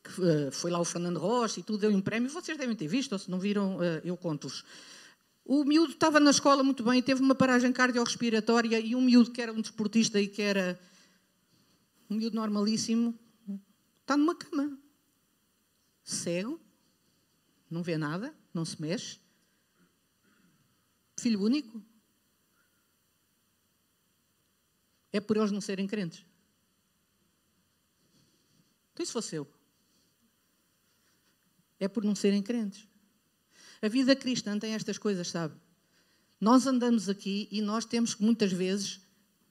que 0.03 0.21
uh, 0.21 0.51
foi 0.51 0.71
lá 0.71 0.79
o 0.79 0.85
Fernando 0.85 1.19
Rocha 1.19 1.59
e 1.59 1.63
tudo, 1.63 1.79
deu-lhe 1.79 1.95
um 1.95 2.01
prémio, 2.01 2.29
vocês 2.29 2.57
devem 2.57 2.75
ter 2.75 2.87
visto, 2.87 3.13
ou 3.13 3.19
se 3.19 3.29
não 3.29 3.39
viram, 3.39 3.77
uh, 3.77 4.01
eu 4.03 4.15
conto-vos. 4.15 4.63
O 5.45 5.63
miúdo 5.63 5.93
estava 5.93 6.19
na 6.19 6.31
escola 6.31 6.63
muito 6.63 6.83
bem, 6.83 7.01
teve 7.01 7.21
uma 7.21 7.35
paragem 7.35 7.71
cardiorrespiratória 7.71 8.79
e 8.79 8.95
um 8.95 9.01
miúdo 9.01 9.31
que 9.31 9.41
era 9.41 9.51
um 9.51 9.61
desportista 9.61 10.21
e 10.21 10.27
que 10.27 10.41
era 10.41 10.79
um 12.09 12.15
miúdo 12.15 12.35
normalíssimo, 12.35 13.17
está 14.01 14.15
numa 14.15 14.35
cama, 14.35 14.77
cego, 16.03 16.59
não 17.69 17.83
vê 17.83 17.97
nada, 17.97 18.33
não 18.53 18.65
se 18.65 18.81
mexe, 18.81 19.19
filho 21.19 21.41
único. 21.41 21.83
É 25.11 25.19
por 25.19 25.37
eles 25.37 25.51
não 25.51 25.61
serem 25.61 25.87
crentes. 25.87 26.25
Então, 28.93 29.05
se 29.05 29.11
fosse 29.11 29.35
eu? 29.35 29.58
É 31.79 31.87
por 31.87 32.03
não 32.03 32.15
serem 32.15 32.41
crentes. 32.41 32.87
A 33.81 33.87
vida 33.87 34.15
cristã 34.15 34.57
tem 34.59 34.73
estas 34.73 34.97
coisas, 34.97 35.29
sabe? 35.29 35.55
Nós 36.39 36.67
andamos 36.67 37.09
aqui 37.09 37.47
e 37.51 37.61
nós 37.61 37.85
temos 37.85 38.13
que 38.13 38.23
muitas 38.23 38.51
vezes 38.51 39.01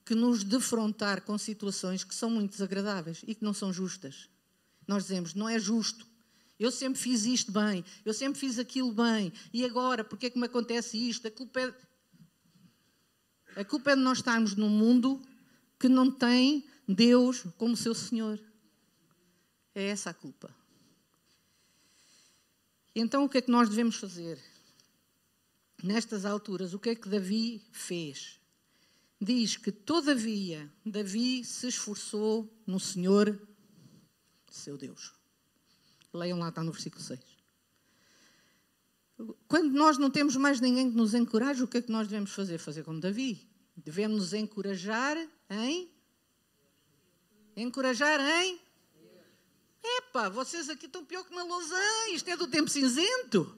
que 0.04 0.14
nos 0.14 0.42
defrontar 0.42 1.22
com 1.22 1.36
situações 1.36 2.02
que 2.02 2.14
são 2.14 2.30
muito 2.30 2.52
desagradáveis 2.52 3.22
e 3.26 3.34
que 3.34 3.44
não 3.44 3.52
são 3.52 3.72
justas. 3.72 4.28
Nós 4.86 5.02
dizemos, 5.02 5.34
não 5.34 5.48
é 5.48 5.58
justo. 5.58 6.06
Eu 6.58 6.72
sempre 6.72 6.98
fiz 6.98 7.24
isto 7.24 7.52
bem, 7.52 7.84
eu 8.04 8.12
sempre 8.12 8.40
fiz 8.40 8.58
aquilo 8.58 8.90
bem, 8.90 9.32
e 9.52 9.64
agora, 9.64 10.02
porque 10.02 10.26
é 10.26 10.30
que 10.30 10.38
me 10.38 10.46
acontece 10.46 10.96
isto? 10.96 11.28
A 11.28 11.30
culpa 11.30 11.60
é, 11.60 11.74
a 13.60 13.64
culpa 13.64 13.92
é 13.92 13.96
de 13.96 14.02
nós 14.02 14.18
estarmos 14.18 14.56
num 14.56 14.68
mundo 14.68 15.22
que 15.78 15.88
não 15.88 16.10
tem 16.10 16.64
Deus 16.88 17.44
como 17.56 17.76
seu 17.76 17.94
Senhor. 17.94 18.40
É 19.74 19.84
essa 19.84 20.10
a 20.10 20.14
culpa. 20.14 20.52
Então, 23.00 23.24
o 23.24 23.28
que 23.28 23.38
é 23.38 23.40
que 23.40 23.50
nós 23.50 23.68
devemos 23.68 23.94
fazer? 23.94 24.40
Nestas 25.80 26.24
alturas, 26.24 26.74
o 26.74 26.80
que 26.80 26.90
é 26.90 26.94
que 26.96 27.08
Davi 27.08 27.62
fez? 27.70 28.40
Diz 29.20 29.56
que, 29.56 29.70
todavia, 29.70 30.68
Davi 30.84 31.44
se 31.44 31.68
esforçou 31.68 32.52
no 32.66 32.80
Senhor, 32.80 33.40
seu 34.50 34.76
Deus. 34.76 35.14
Leiam 36.12 36.40
lá, 36.40 36.48
está 36.48 36.64
no 36.64 36.72
versículo 36.72 37.00
6. 37.00 37.20
Quando 39.46 39.70
nós 39.70 39.96
não 39.96 40.10
temos 40.10 40.34
mais 40.34 40.60
ninguém 40.60 40.90
que 40.90 40.96
nos 40.96 41.14
encoraje, 41.14 41.62
o 41.62 41.68
que 41.68 41.78
é 41.78 41.82
que 41.82 41.92
nós 41.92 42.08
devemos 42.08 42.32
fazer? 42.32 42.58
Fazer 42.58 42.82
como 42.82 42.98
Davi. 42.98 43.48
Devemos 43.76 44.18
nos 44.18 44.32
encorajar 44.32 45.16
em. 45.48 45.88
Encorajar 47.56 48.20
em. 48.42 48.60
Epá, 49.82 50.28
vocês 50.28 50.68
aqui 50.68 50.86
estão 50.86 51.04
pior 51.04 51.24
que 51.24 51.34
na 51.34 51.44
Lausanne, 51.44 52.14
isto 52.14 52.28
é 52.28 52.36
do 52.36 52.46
tempo 52.46 52.68
cinzento. 52.68 53.56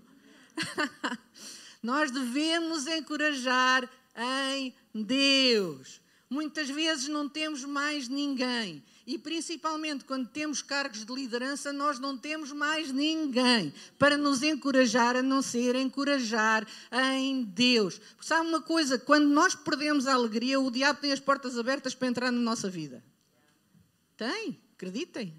nós 1.83 2.11
devemos 2.11 2.87
encorajar 2.87 3.89
em 4.17 4.75
Deus. 4.95 6.01
Muitas 6.29 6.69
vezes 6.69 7.09
não 7.09 7.29
temos 7.29 7.65
mais 7.65 8.07
ninguém. 8.07 8.85
E 9.05 9.19
principalmente 9.19 10.05
quando 10.05 10.29
temos 10.29 10.63
cargos 10.63 11.05
de 11.05 11.13
liderança, 11.13 11.73
nós 11.73 11.99
não 11.99 12.17
temos 12.17 12.53
mais 12.53 12.93
ninguém 12.93 13.75
para 13.99 14.17
nos 14.17 14.41
encorajar 14.41 15.17
a 15.17 15.23
não 15.23 15.43
ser 15.43 15.75
encorajar 15.75 16.65
em 16.93 17.43
Deus. 17.43 17.99
Porque 17.99 18.27
sabe 18.27 18.49
uma 18.49 18.63
coisa? 18.63 18.97
Quando 18.97 19.27
nós 19.27 19.57
perdemos 19.57 20.07
a 20.07 20.15
alegria, 20.15 20.61
o 20.61 20.71
diabo 20.71 21.01
tem 21.01 21.11
as 21.11 21.19
portas 21.19 21.59
abertas 21.59 21.97
para 21.97 22.07
entrar 22.07 22.31
na 22.31 22.41
nossa 22.41 22.71
vida. 22.71 23.03
Tem, 24.17 24.57
acreditem. 24.75 25.35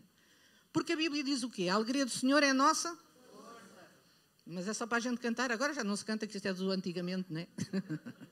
Porque 0.72 0.94
a 0.94 0.96
Bíblia 0.96 1.24
diz 1.24 1.44
o 1.44 1.50
quê? 1.50 1.70
A 1.70 1.76
alegria 1.76 2.06
do 2.06 2.12
Senhor 2.12 2.42
é 2.44 2.54
nossa? 2.54 2.98
Mas 4.46 4.68
é 4.68 4.74
só 4.74 4.88
para 4.88 4.98
a 4.98 5.02
gente 5.02 5.20
cantar. 5.20 5.52
Agora 5.52 5.74
já 5.74 5.84
não 5.84 5.96
se 5.96 6.04
canta, 6.04 6.26
que 6.28 6.36
isto 6.36 6.48
é 6.48 6.54
do 6.54 6.72
antigamente, 6.72 7.32
não 7.32 7.42
é? 7.42 7.48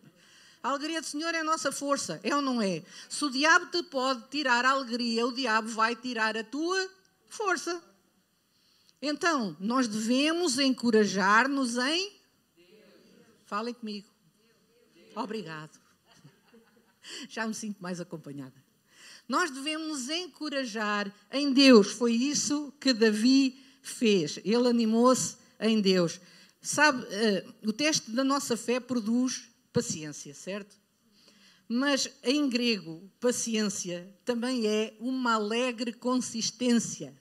A 0.61 0.69
alegria 0.69 0.99
do 0.99 1.07
Senhor 1.07 1.33
é 1.33 1.39
a 1.39 1.43
nossa 1.43 1.71
força, 1.71 2.19
é 2.21 2.35
ou 2.35 2.41
não 2.41 2.61
é? 2.61 2.83
Se 3.07 3.23
o 3.23 3.29
diabo 3.29 3.67
te 3.67 3.81
pode 3.83 4.27
tirar 4.27 4.65
a 4.65 4.71
alegria, 4.71 5.25
o 5.25 5.31
diabo 5.31 5.69
vai 5.69 5.95
tirar 5.95 6.35
a 6.35 6.43
tua 6.43 6.89
força. 7.29 7.81
Então, 9.01 9.55
nós 9.57 9.87
devemos 9.87 10.59
encorajar-nos 10.59 11.77
em. 11.77 12.11
Falem 13.45 13.73
comigo. 13.73 14.09
Obrigado. 15.15 15.79
Já 17.29 17.47
me 17.47 17.53
sinto 17.53 17.81
mais 17.81 18.01
acompanhada. 18.01 18.61
Nós 19.29 19.51
devemos 19.51 20.09
encorajar 20.09 21.13
em 21.31 21.53
Deus. 21.53 21.91
Foi 21.91 22.13
isso 22.13 22.73
que 22.81 22.91
Davi 22.91 23.63
fez. 23.83 24.39
Ele 24.43 24.67
animou-se 24.67 25.37
em 25.59 25.79
Deus. 25.79 26.19
Sabe, 26.59 27.03
uh, 27.03 27.69
o 27.69 27.71
teste 27.71 28.09
da 28.09 28.23
nossa 28.23 28.57
fé 28.57 28.79
produz 28.79 29.43
paciência, 29.71 30.33
certo? 30.33 30.75
Mas 31.67 32.09
em 32.23 32.49
grego, 32.49 33.07
paciência 33.19 34.11
também 34.25 34.65
é 34.65 34.97
uma 34.99 35.35
alegre 35.35 35.93
consistência. 35.93 37.15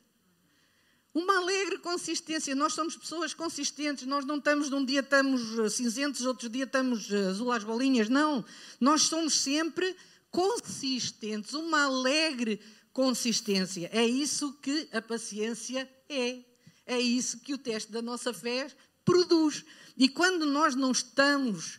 Uma 1.12 1.36
alegre 1.36 1.76
consistência. 1.78 2.54
Nós 2.54 2.72
somos 2.72 2.96
pessoas 2.96 3.34
consistentes. 3.34 4.06
Nós 4.06 4.24
não 4.24 4.36
estamos, 4.36 4.70
num 4.70 4.82
dia 4.82 5.00
estamos 5.00 5.58
eh, 5.58 5.68
cinzentos, 5.68 6.24
outro 6.24 6.48
dia 6.48 6.64
estamos 6.64 7.12
eh, 7.12 7.28
azul 7.28 7.52
às 7.52 7.62
bolinhas. 7.62 8.08
Não. 8.08 8.42
Nós 8.80 9.02
somos 9.02 9.34
sempre 9.34 9.94
consistentes. 10.30 11.54
Uma 11.54 11.84
alegre 11.84 12.60
consistência. 12.92 13.88
É 13.92 14.04
isso 14.04 14.52
que 14.60 14.88
a 14.92 15.00
paciência 15.00 15.88
é. 16.08 16.44
É 16.86 16.98
isso 16.98 17.40
que 17.40 17.54
o 17.54 17.58
teste 17.58 17.92
da 17.92 18.00
nossa 18.00 18.32
fé 18.32 18.68
produz. 19.04 19.64
E 19.96 20.08
quando 20.08 20.46
nós 20.46 20.74
não 20.74 20.90
estamos 20.90 21.78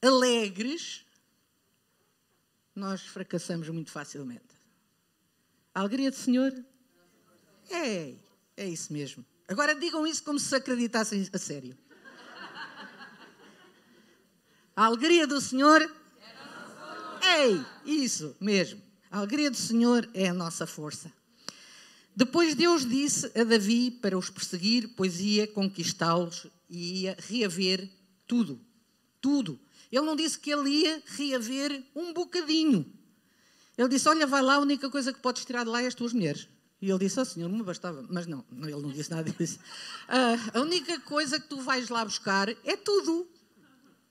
alegres, 0.00 1.04
nós 2.74 3.02
fracassamos 3.02 3.68
muito 3.68 3.90
facilmente. 3.90 4.52
A 5.74 5.80
alegria 5.80 6.10
do 6.10 6.16
Senhor? 6.16 6.52
É, 7.70 8.14
é 8.56 8.68
isso 8.68 8.92
mesmo. 8.92 9.24
Agora 9.48 9.74
digam 9.74 10.06
isso 10.06 10.22
como 10.22 10.38
se 10.38 10.54
acreditassem 10.54 11.28
a 11.32 11.38
sério. 11.38 11.76
A 14.74 14.86
alegria 14.86 15.26
do 15.26 15.40
Senhor? 15.40 15.80
Ei, 17.38 17.64
isso 17.84 18.36
mesmo. 18.40 18.80
A 19.10 19.18
alegria 19.18 19.50
do 19.50 19.56
Senhor 19.56 20.08
é 20.12 20.28
a 20.28 20.34
nossa 20.34 20.66
força. 20.66 21.12
Depois 22.14 22.54
Deus 22.54 22.86
disse 22.86 23.26
a 23.38 23.42
Davi 23.42 23.90
para 23.90 24.18
os 24.18 24.28
perseguir, 24.28 24.88
pois 24.96 25.18
ia 25.18 25.46
conquistá-los 25.46 26.46
e 26.68 27.02
ia 27.02 27.16
reaver 27.18 27.88
tudo. 28.26 28.60
Tudo. 29.20 29.58
Ele 29.90 30.04
não 30.04 30.14
disse 30.14 30.38
que 30.38 30.50
ele 30.50 30.68
ia 30.68 31.02
reaver 31.06 31.82
um 31.94 32.12
bocadinho. 32.12 32.90
Ele 33.78 33.88
disse: 33.88 34.08
Olha, 34.08 34.26
vai 34.26 34.42
lá, 34.42 34.54
a 34.54 34.60
única 34.60 34.90
coisa 34.90 35.12
que 35.12 35.20
podes 35.20 35.44
tirar 35.44 35.64
de 35.64 35.70
lá 35.70 35.82
é 35.82 35.86
as 35.86 35.94
tuas 35.94 36.12
mulheres. 36.12 36.48
E 36.80 36.90
ele 36.90 36.98
disse: 36.98 37.18
Oh, 37.18 37.24
senhor, 37.24 37.48
me 37.48 37.62
bastava. 37.62 38.04
Mas 38.10 38.26
não, 38.26 38.44
ele 38.62 38.72
não 38.72 38.90
disse 38.90 39.10
nada 39.10 39.30
disso. 39.30 39.58
Uh, 40.08 40.58
a 40.58 40.60
única 40.60 41.00
coisa 41.00 41.40
que 41.40 41.48
tu 41.48 41.60
vais 41.60 41.88
lá 41.88 42.04
buscar 42.04 42.48
é 42.50 42.76
tudo. 42.76 43.26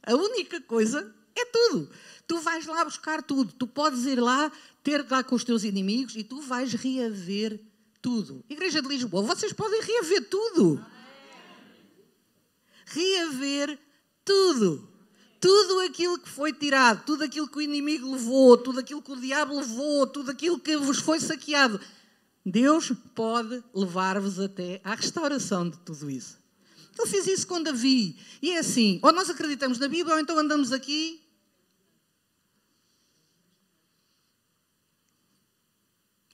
A 0.03 0.15
única 0.15 0.59
coisa 0.61 1.13
é 1.35 1.45
tudo. 1.45 1.89
Tu 2.27 2.39
vais 2.39 2.65
lá 2.65 2.85
buscar 2.85 3.21
tudo. 3.23 3.53
Tu 3.53 3.67
podes 3.67 4.05
ir 4.05 4.19
lá, 4.19 4.51
ter 4.83 5.05
lá 5.09 5.23
com 5.23 5.35
os 5.35 5.43
teus 5.43 5.63
inimigos 5.63 6.15
e 6.15 6.23
tu 6.23 6.41
vais 6.41 6.73
reaver 6.73 7.59
tudo. 8.01 8.43
Igreja 8.49 8.81
de 8.81 8.87
Lisboa, 8.87 9.23
vocês 9.23 9.53
podem 9.53 9.81
reaver 9.81 10.29
tudo. 10.29 10.85
Reaver 12.85 13.79
tudo 14.25 14.91
tudo 15.41 15.79
aquilo 15.79 16.19
que 16.19 16.29
foi 16.29 16.53
tirado, 16.53 17.03
tudo 17.03 17.23
aquilo 17.23 17.47
que 17.47 17.57
o 17.57 17.61
inimigo 17.61 18.11
levou, 18.11 18.55
tudo 18.55 18.79
aquilo 18.79 19.01
que 19.01 19.11
o 19.11 19.19
diabo 19.19 19.57
levou, 19.57 20.05
tudo 20.05 20.29
aquilo 20.29 20.59
que 20.59 20.77
vos 20.77 20.99
foi 20.99 21.19
saqueado, 21.19 21.81
Deus 22.45 22.91
pode 23.15 23.63
levar-vos 23.73 24.39
até 24.39 24.79
à 24.83 24.93
restauração 24.93 25.67
de 25.67 25.77
tudo 25.79 26.11
isso. 26.11 26.37
Ele 26.97 27.09
fez 27.09 27.25
isso 27.25 27.47
com 27.47 27.61
Davi. 27.61 28.15
E 28.39 28.51
é 28.51 28.59
assim: 28.59 28.99
ou 29.01 29.11
nós 29.11 29.31
acreditamos 29.31 29.79
na 29.79 29.87
Bíblia, 29.87 30.13
ou 30.15 30.21
então 30.21 30.37
andamos 30.37 30.71
aqui. 30.71 31.20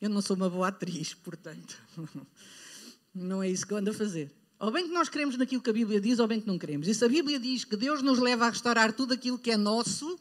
Eu 0.02 0.10
não 0.10 0.22
sou 0.22 0.36
uma 0.36 0.50
boa 0.50 0.68
atriz, 0.68 1.14
portanto, 1.14 1.82
não 3.14 3.42
é 3.42 3.50
isso 3.50 3.66
que 3.66 3.74
eu 3.74 3.78
ando 3.78 3.90
a 3.90 3.94
fazer. 3.94 4.32
Ou 4.60 4.72
bem 4.72 4.88
que 4.88 4.94
nós 4.94 5.10
queremos 5.10 5.38
naquilo 5.38 5.62
que 5.62 5.70
a 5.70 5.74
Bíblia 5.74 6.02
diz, 6.02 6.20
ou 6.20 6.28
bem 6.28 6.42
que 6.42 6.48
não 6.48 6.58
queremos. 6.58 6.88
E 6.88 6.94
se 6.94 7.04
a 7.06 7.10
Bíblia 7.10 7.40
diz 7.40 7.64
que 7.64 7.76
Deus 7.76 8.02
nos 8.02 8.20
leva 8.20 8.46
a 8.48 8.50
restaurar 8.50 8.94
tudo 8.94 9.14
aquilo 9.14 9.38
que 9.38 9.52
é 9.52 9.58
nosso, 9.58 10.20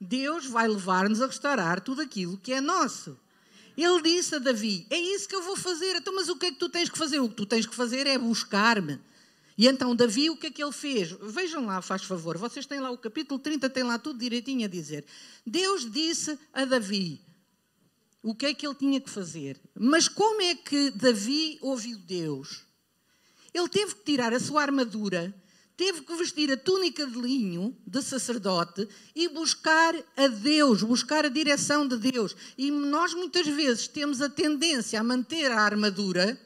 Deus 0.00 0.46
vai 0.46 0.68
levar-nos 0.68 1.22
a 1.22 1.26
restaurar 1.26 1.80
tudo 1.80 2.02
aquilo 2.02 2.36
que 2.36 2.52
é 2.52 2.60
nosso. 2.60 3.18
Ele 3.76 4.02
disse 4.02 4.34
a 4.34 4.38
Davi: 4.38 4.86
É 4.90 4.98
isso 4.98 5.28
que 5.28 5.34
eu 5.34 5.42
vou 5.42 5.56
fazer. 5.56 5.96
Então, 5.96 6.14
mas 6.14 6.28
o 6.28 6.36
que 6.36 6.46
é 6.46 6.50
que 6.52 6.58
tu 6.58 6.68
tens 6.68 6.88
que 6.88 6.98
fazer? 6.98 7.20
O 7.20 7.28
que 7.28 7.34
tu 7.34 7.46
tens 7.46 7.66
que 7.66 7.74
fazer 7.74 8.06
é 8.06 8.18
buscar-me. 8.18 9.00
E 9.56 9.66
então, 9.66 9.94
Davi, 9.94 10.30
o 10.30 10.36
que 10.36 10.48
é 10.48 10.50
que 10.50 10.62
ele 10.62 10.72
fez? 10.72 11.12
Vejam 11.12 11.64
lá, 11.64 11.80
faz 11.80 12.02
favor, 12.02 12.36
vocês 12.36 12.66
têm 12.66 12.80
lá 12.80 12.90
o 12.90 12.98
capítulo 12.98 13.38
30, 13.38 13.70
tem 13.70 13.84
lá 13.84 13.98
tudo 13.98 14.18
direitinho 14.18 14.64
a 14.64 14.68
dizer. 14.68 15.04
Deus 15.46 15.90
disse 15.90 16.38
a 16.52 16.64
Davi: 16.64 17.20
o 18.24 18.34
que 18.34 18.46
é 18.46 18.54
que 18.54 18.66
ele 18.66 18.74
tinha 18.74 18.98
que 18.98 19.10
fazer. 19.10 19.60
Mas 19.78 20.08
como 20.08 20.40
é 20.40 20.54
que 20.54 20.90
Davi 20.90 21.58
ouviu 21.60 21.98
Deus? 21.98 22.64
Ele 23.52 23.68
teve 23.68 23.94
que 23.96 24.02
tirar 24.02 24.32
a 24.32 24.40
sua 24.40 24.62
armadura, 24.62 25.32
teve 25.76 26.00
que 26.00 26.16
vestir 26.16 26.50
a 26.50 26.56
túnica 26.56 27.06
de 27.06 27.20
linho 27.20 27.76
de 27.86 28.00
sacerdote 28.00 28.88
e 29.14 29.28
buscar 29.28 29.94
a 30.16 30.26
Deus, 30.26 30.82
buscar 30.82 31.26
a 31.26 31.28
direção 31.28 31.86
de 31.86 31.98
Deus. 31.98 32.34
E 32.56 32.70
nós 32.70 33.12
muitas 33.12 33.46
vezes 33.46 33.86
temos 33.86 34.22
a 34.22 34.30
tendência 34.30 34.98
a 34.98 35.04
manter 35.04 35.52
a 35.52 35.60
armadura, 35.60 36.40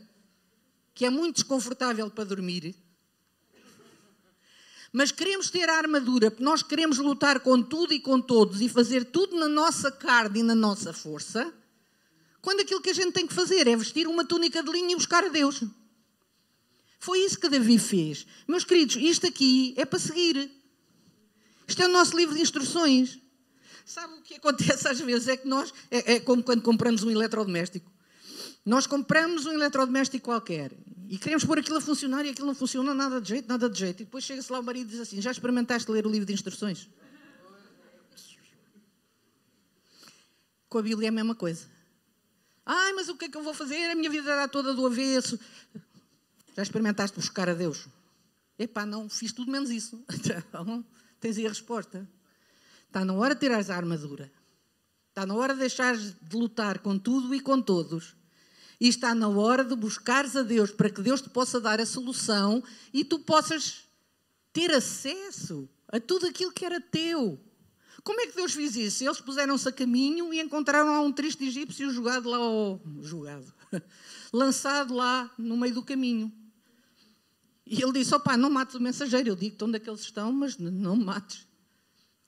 que 0.93 1.05
é 1.05 1.11
muito 1.11 1.37
desconfortável 1.37 2.11
para 2.11 2.25
dormir. 2.25 2.75
Mas 4.93 5.13
queremos 5.13 5.49
ter 5.49 5.69
a 5.69 5.77
armadura, 5.77 6.29
porque 6.29 6.43
nós 6.43 6.61
queremos 6.61 6.99
lutar 6.99 7.39
com 7.39 7.63
tudo 7.63 7.95
e 7.95 8.01
com 8.01 8.21
todos 8.21 8.61
e 8.61 8.69
fazer 8.69 9.05
tudo 9.05 9.37
na 9.37 9.49
nossa 9.49 9.93
carne 9.93 10.41
e 10.41 10.43
na 10.43 10.57
nossa 10.57 10.93
força, 10.93 11.55
quando 12.41 12.61
aquilo 12.61 12.81
que 12.81 12.91
a 12.91 12.95
gente 12.95 13.13
tem 13.13 13.27
que 13.27 13.35
fazer 13.35 13.67
é 13.67 13.77
vestir 13.77 14.07
uma 14.07 14.25
túnica 14.25 14.63
de 14.63 14.71
linho 14.71 14.93
e 14.93 14.95
buscar 14.95 15.25
a 15.25 15.29
Deus. 15.29 15.63
Foi 16.99 17.21
isso 17.21 17.39
que 17.39 17.49
Davi 17.49 17.79
fez. 17.79 18.27
Meus 18.47 18.65
queridos, 18.65 18.97
isto 18.97 19.27
aqui 19.27 19.75
é 19.77 19.85
para 19.85 19.99
seguir. 19.99 20.51
Isto 21.67 21.83
é 21.83 21.87
o 21.87 21.93
nosso 21.93 22.17
livro 22.17 22.35
de 22.35 22.41
instruções. 22.41 23.19
Sabe 23.85 24.15
o 24.15 24.23
que 24.23 24.35
acontece 24.35 24.87
às 24.89 25.01
vezes? 25.01 25.29
É 25.29 25.37
que 25.37 25.47
nós, 25.47 25.73
é, 25.91 26.15
é 26.15 26.21
como 26.21 26.43
quando 26.43 26.63
compramos 26.63 27.03
um 27.03 27.11
eletrodoméstico. 27.11 27.91
Nós 28.65 28.87
compramos 28.87 29.47
um 29.47 29.53
eletrodoméstico 29.53 30.27
qualquer 30.27 30.73
e 31.09 31.17
queremos 31.17 31.45
pôr 31.45 31.59
aquilo 31.59 31.79
a 31.79 31.81
funcionar 31.81 32.27
e 32.27 32.31
aquilo 32.31 32.47
não 32.47 32.55
funciona 32.55 32.93
nada 32.93 33.21
de 33.21 33.29
jeito, 33.29 33.49
nada 33.49 33.69
de 33.71 33.79
jeito. 33.79 34.03
E 34.03 34.05
depois 34.05 34.25
chega-se 34.25 34.53
lá 34.53 34.61
o 34.61 34.63
marido 34.63 34.89
e 34.89 34.91
diz 34.91 35.01
assim: 35.01 35.23
Já 35.23 35.31
experimentaste 35.31 35.91
ler 35.91 36.07
o 36.07 36.11
livro 36.11 36.27
de 36.27 36.35
instruções? 36.35 36.89
Com 40.69 40.79
a 40.79 40.83
Bíblia 40.83 41.07
é 41.07 41.09
a 41.09 41.13
mesma 41.13 41.35
coisa. 41.35 41.78
Ai, 42.71 42.93
mas 42.93 43.09
o 43.09 43.17
que 43.17 43.25
é 43.25 43.29
que 43.31 43.37
eu 43.39 43.43
vou 43.43 43.55
fazer? 43.55 43.91
A 43.91 43.95
minha 43.95 44.11
vida 44.11 44.31
está 44.31 44.47
toda 44.47 44.75
do 44.75 44.87
avesso. 44.87 45.41
Já 46.55 46.63
experimentaste 46.63 47.17
buscar 47.17 47.49
a 47.49 47.55
Deus? 47.55 47.89
Epá, 48.59 48.85
não, 48.85 49.09
fiz 49.09 49.33
tudo 49.33 49.51
menos 49.51 49.71
isso. 49.71 50.05
Então, 50.47 50.85
tens 51.19 51.39
aí 51.39 51.47
a 51.47 51.49
resposta. 51.49 52.07
Está 52.87 53.07
na 53.07 53.15
hora 53.15 53.35
de 53.35 53.41
tirares 53.41 53.71
a 53.71 53.77
armadura. 53.77 54.31
Está 55.09 55.25
na 55.25 55.35
hora 55.35 55.55
de 55.55 55.61
deixares 55.61 56.15
de 56.21 56.37
lutar 56.37 56.81
com 56.81 56.99
tudo 56.99 57.35
e 57.35 57.41
com 57.41 57.59
todos. 57.59 58.15
E 58.79 58.87
está 58.87 59.15
na 59.15 59.29
hora 59.29 59.65
de 59.65 59.75
buscares 59.75 60.37
a 60.37 60.43
Deus 60.43 60.71
para 60.71 60.91
que 60.91 61.01
Deus 61.01 61.23
te 61.23 61.31
possa 61.31 61.59
dar 61.59 61.81
a 61.81 61.87
solução 61.87 62.63
e 62.93 63.03
tu 63.03 63.19
possas 63.19 63.89
ter 64.53 64.71
acesso 64.73 65.67
a 65.91 65.99
tudo 65.99 66.27
aquilo 66.27 66.53
que 66.53 66.67
era 66.67 66.83
teu. 66.83 67.41
Como 68.03 68.21
é 68.21 68.27
que 68.27 68.37
Deus 68.37 68.53
fez 68.53 68.77
isso? 68.77 69.05
Eles 69.05 69.21
puseram-se 69.21 69.69
a 69.69 69.73
caminho 69.73 70.33
e 70.33 70.41
encontraram 70.41 70.93
lá 70.93 71.01
um 71.01 71.13
triste 71.13 71.45
egípcio 71.45 71.91
jogado 71.91 72.29
lá 72.29 72.39
ao. 72.39 72.81
jogado. 73.03 73.53
lançado 74.33 74.95
lá 74.95 75.33
no 75.39 75.57
meio 75.57 75.75
do 75.75 75.83
caminho. 75.83 76.33
E 77.67 77.83
ele 77.83 77.93
disse: 77.93 78.15
opá, 78.15 78.37
não 78.37 78.51
mates 78.51 78.75
o 78.75 78.81
mensageiro. 78.81 79.31
Eu 79.31 79.37
digo-te 79.37 79.63
onde 79.65 79.77
é 79.77 79.81
que 79.81 79.89
eles 79.89 80.01
estão, 80.01 80.33
mas 80.33 80.57
não 80.59 80.97
mates. 80.97 81.47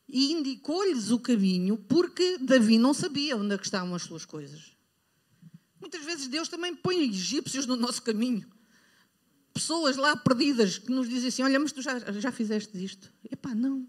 E 0.08 0.32
indicou-lhes 0.32 1.10
o 1.10 1.18
caminho, 1.18 1.78
porque 1.78 2.36
Davi 2.38 2.78
não 2.78 2.92
sabia 2.92 3.36
onde 3.36 3.54
é 3.54 3.58
que 3.58 3.64
estavam 3.64 3.94
as 3.94 4.02
suas 4.02 4.24
coisas. 4.24 4.76
Muitas 5.80 6.04
vezes 6.04 6.26
Deus 6.26 6.48
também 6.48 6.74
põe 6.74 7.08
egípcios 7.08 7.64
no 7.64 7.76
nosso 7.76 8.02
caminho. 8.02 8.46
Pessoas 9.54 9.96
lá 9.96 10.16
perdidas 10.16 10.78
que 10.78 10.90
nos 10.90 11.08
dizem 11.08 11.28
assim: 11.28 11.42
Olha, 11.42 11.58
mas 11.58 11.72
tu 11.72 11.80
já, 11.80 11.98
já 12.12 12.32
fizeste 12.32 12.82
isto? 12.82 13.10
Epá, 13.30 13.54
não. 13.54 13.88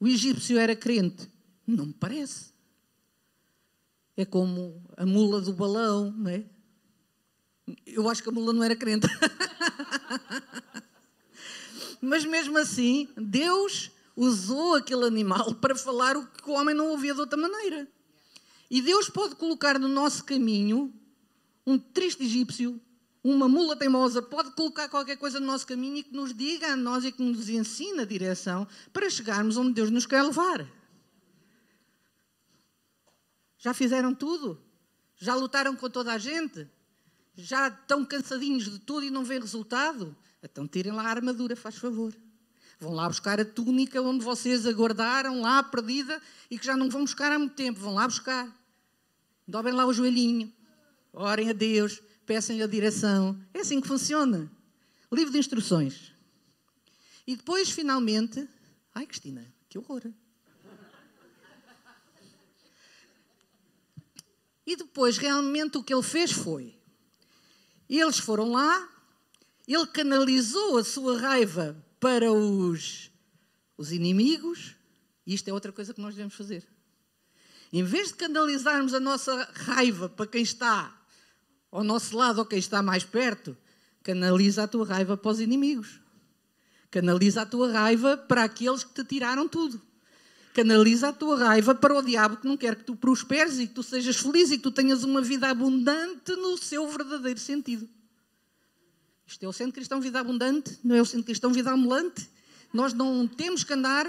O 0.00 0.06
egípcio 0.06 0.58
era 0.58 0.76
crente? 0.76 1.28
Não 1.66 1.86
me 1.86 1.92
parece. 1.92 2.52
É 4.16 4.24
como 4.24 4.82
a 4.96 5.04
mula 5.04 5.40
do 5.40 5.52
balão, 5.52 6.12
não 6.12 6.30
é? 6.30 6.44
Eu 7.86 8.08
acho 8.08 8.22
que 8.22 8.28
a 8.28 8.32
mula 8.32 8.52
não 8.52 8.64
era 8.64 8.76
crente. 8.76 9.06
Mas 12.00 12.24
mesmo 12.24 12.56
assim, 12.58 13.08
Deus 13.16 13.90
usou 14.16 14.74
aquele 14.74 15.04
animal 15.04 15.54
para 15.56 15.76
falar 15.76 16.16
o 16.16 16.26
que 16.26 16.48
o 16.48 16.54
homem 16.54 16.74
não 16.74 16.90
ouvia 16.90 17.14
de 17.14 17.20
outra 17.20 17.38
maneira. 17.38 17.88
E 18.70 18.82
Deus 18.82 19.08
pode 19.08 19.36
colocar 19.36 19.78
no 19.78 19.88
nosso 19.88 20.24
caminho 20.24 20.92
um 21.66 21.78
triste 21.78 22.24
egípcio, 22.24 22.80
uma 23.30 23.48
mula 23.48 23.76
teimosa, 23.76 24.22
pode 24.22 24.52
colocar 24.52 24.88
qualquer 24.88 25.16
coisa 25.16 25.40
no 25.40 25.46
nosso 25.46 25.66
caminho 25.66 25.96
e 25.96 26.02
que 26.02 26.14
nos 26.14 26.34
diga 26.34 26.72
a 26.72 26.76
nós 26.76 27.04
e 27.04 27.12
que 27.12 27.22
nos 27.22 27.48
ensine 27.48 28.00
a 28.00 28.04
direção 28.04 28.66
para 28.92 29.10
chegarmos 29.10 29.56
onde 29.56 29.72
Deus 29.72 29.90
nos 29.90 30.06
quer 30.06 30.22
levar. 30.22 30.66
Já 33.58 33.74
fizeram 33.74 34.14
tudo? 34.14 34.60
Já 35.16 35.34
lutaram 35.34 35.74
com 35.74 35.90
toda 35.90 36.12
a 36.12 36.18
gente? 36.18 36.68
Já 37.34 37.68
estão 37.68 38.04
cansadinhos 38.04 38.64
de 38.64 38.78
tudo 38.78 39.04
e 39.04 39.10
não 39.10 39.24
vêem 39.24 39.40
resultado? 39.40 40.16
Então 40.42 40.66
tirem 40.66 40.92
lá 40.92 41.02
a 41.04 41.10
armadura, 41.10 41.56
faz 41.56 41.76
favor. 41.76 42.14
Vão 42.80 42.94
lá 42.94 43.08
buscar 43.08 43.40
a 43.40 43.44
túnica 43.44 44.00
onde 44.00 44.24
vocês 44.24 44.64
aguardaram, 44.64 45.40
lá 45.40 45.62
perdida, 45.62 46.22
e 46.48 46.56
que 46.58 46.64
já 46.64 46.76
não 46.76 46.88
vão 46.88 47.00
buscar 47.02 47.32
há 47.32 47.38
muito 47.38 47.54
tempo. 47.54 47.80
Vão 47.80 47.94
lá 47.94 48.06
buscar. 48.06 48.48
Dobrem 49.46 49.74
lá 49.74 49.84
o 49.86 49.92
joelhinho. 49.92 50.52
Orem 51.12 51.50
a 51.50 51.52
Deus. 51.52 52.00
Peçam-lhe 52.28 52.62
a 52.62 52.66
direção. 52.68 53.36
É 53.52 53.60
assim 53.60 53.80
que 53.80 53.88
funciona. 53.88 54.48
Livro 55.10 55.32
de 55.32 55.38
instruções. 55.38 56.12
E 57.26 57.34
depois, 57.34 57.70
finalmente. 57.70 58.48
Ai, 58.94 59.06
Cristina, 59.06 59.44
que 59.68 59.78
horror. 59.78 60.02
E 64.64 64.76
depois, 64.76 65.16
realmente, 65.16 65.78
o 65.78 65.82
que 65.82 65.92
ele 65.92 66.02
fez 66.02 66.30
foi 66.30 66.78
eles 67.88 68.18
foram 68.18 68.52
lá, 68.52 68.86
ele 69.66 69.86
canalizou 69.86 70.76
a 70.76 70.84
sua 70.84 71.18
raiva 71.18 71.82
para 71.98 72.30
os, 72.30 73.10
os 73.76 73.92
inimigos, 73.92 74.76
e 75.26 75.34
isto 75.34 75.48
é 75.48 75.52
outra 75.52 75.72
coisa 75.72 75.94
que 75.94 76.00
nós 76.00 76.14
devemos 76.14 76.34
fazer. 76.34 76.66
Em 77.72 77.82
vez 77.82 78.08
de 78.08 78.14
canalizarmos 78.14 78.92
a 78.92 79.00
nossa 79.00 79.50
raiva 79.54 80.08
para 80.08 80.26
quem 80.26 80.42
está 80.42 80.97
ao 81.70 81.84
nosso 81.84 82.16
lado 82.16 82.38
ou 82.38 82.46
quem 82.46 82.58
está 82.58 82.82
mais 82.82 83.04
perto, 83.04 83.56
canaliza 84.02 84.64
a 84.64 84.68
tua 84.68 84.86
raiva 84.86 85.16
para 85.16 85.30
os 85.30 85.40
inimigos. 85.40 86.00
Canaliza 86.90 87.42
a 87.42 87.46
tua 87.46 87.70
raiva 87.70 88.16
para 88.16 88.44
aqueles 88.44 88.82
que 88.82 88.94
te 88.94 89.04
tiraram 89.04 89.46
tudo. 89.46 89.80
Canaliza 90.54 91.08
a 91.08 91.12
tua 91.12 91.38
raiva 91.38 91.74
para 91.74 91.94
o 91.94 92.02
diabo 92.02 92.38
que 92.38 92.46
não 92.46 92.56
quer 92.56 92.74
que 92.74 92.84
tu 92.84 92.96
prosperes 92.96 93.58
e 93.58 93.66
que 93.66 93.74
tu 93.74 93.82
sejas 93.82 94.16
feliz 94.16 94.50
e 94.50 94.56
que 94.56 94.62
tu 94.62 94.70
tenhas 94.70 95.04
uma 95.04 95.20
vida 95.20 95.48
abundante 95.48 96.32
no 96.32 96.56
seu 96.56 96.88
verdadeiro 96.88 97.38
sentido. 97.38 97.88
Isto 99.26 99.44
é 99.44 99.48
o 99.48 99.52
centro 99.52 99.74
cristão 99.74 100.00
vida 100.00 100.18
abundante, 100.18 100.78
não 100.82 100.96
é 100.96 101.02
o 101.02 101.04
centro 101.04 101.26
cristão 101.26 101.52
vida 101.52 101.70
ambulante. 101.70 102.26
Nós 102.72 102.94
não 102.94 103.28
temos 103.28 103.62
que 103.62 103.74
andar 103.74 104.06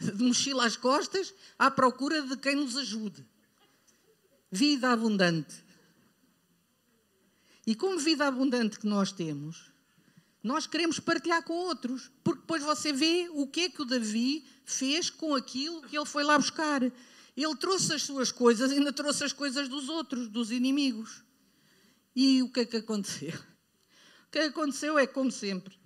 de 0.00 0.22
mochila 0.22 0.66
às 0.66 0.76
costas 0.76 1.32
à 1.56 1.70
procura 1.70 2.20
de 2.22 2.36
quem 2.36 2.56
nos 2.56 2.76
ajude. 2.76 3.24
Vida 4.50 4.90
abundante. 4.90 5.54
E 7.66 7.74
como 7.74 7.98
vida 7.98 8.26
abundante 8.26 8.78
que 8.78 8.86
nós 8.86 9.12
temos, 9.12 9.70
nós 10.42 10.66
queremos 10.66 10.98
partilhar 10.98 11.42
com 11.42 11.52
outros, 11.52 12.10
porque 12.24 12.40
depois 12.40 12.62
você 12.62 12.92
vê 12.92 13.28
o 13.32 13.46
que 13.46 13.62
é 13.62 13.68
que 13.68 13.82
o 13.82 13.84
Davi 13.84 14.44
fez 14.64 15.10
com 15.10 15.34
aquilo 15.34 15.82
que 15.82 15.96
ele 15.96 16.06
foi 16.06 16.24
lá 16.24 16.38
buscar. 16.38 16.82
Ele 16.82 17.56
trouxe 17.56 17.92
as 17.92 18.02
suas 18.02 18.32
coisas 18.32 18.70
ainda 18.70 18.92
trouxe 18.92 19.24
as 19.24 19.32
coisas 19.32 19.68
dos 19.68 19.88
outros, 19.88 20.28
dos 20.28 20.50
inimigos. 20.50 21.22
E 22.16 22.42
o 22.42 22.50
que 22.50 22.60
é 22.60 22.64
que 22.64 22.78
aconteceu? 22.78 23.34
O 24.26 24.30
que 24.30 24.38
aconteceu 24.38 24.98
é 24.98 25.06
como 25.06 25.30
sempre. 25.30 25.78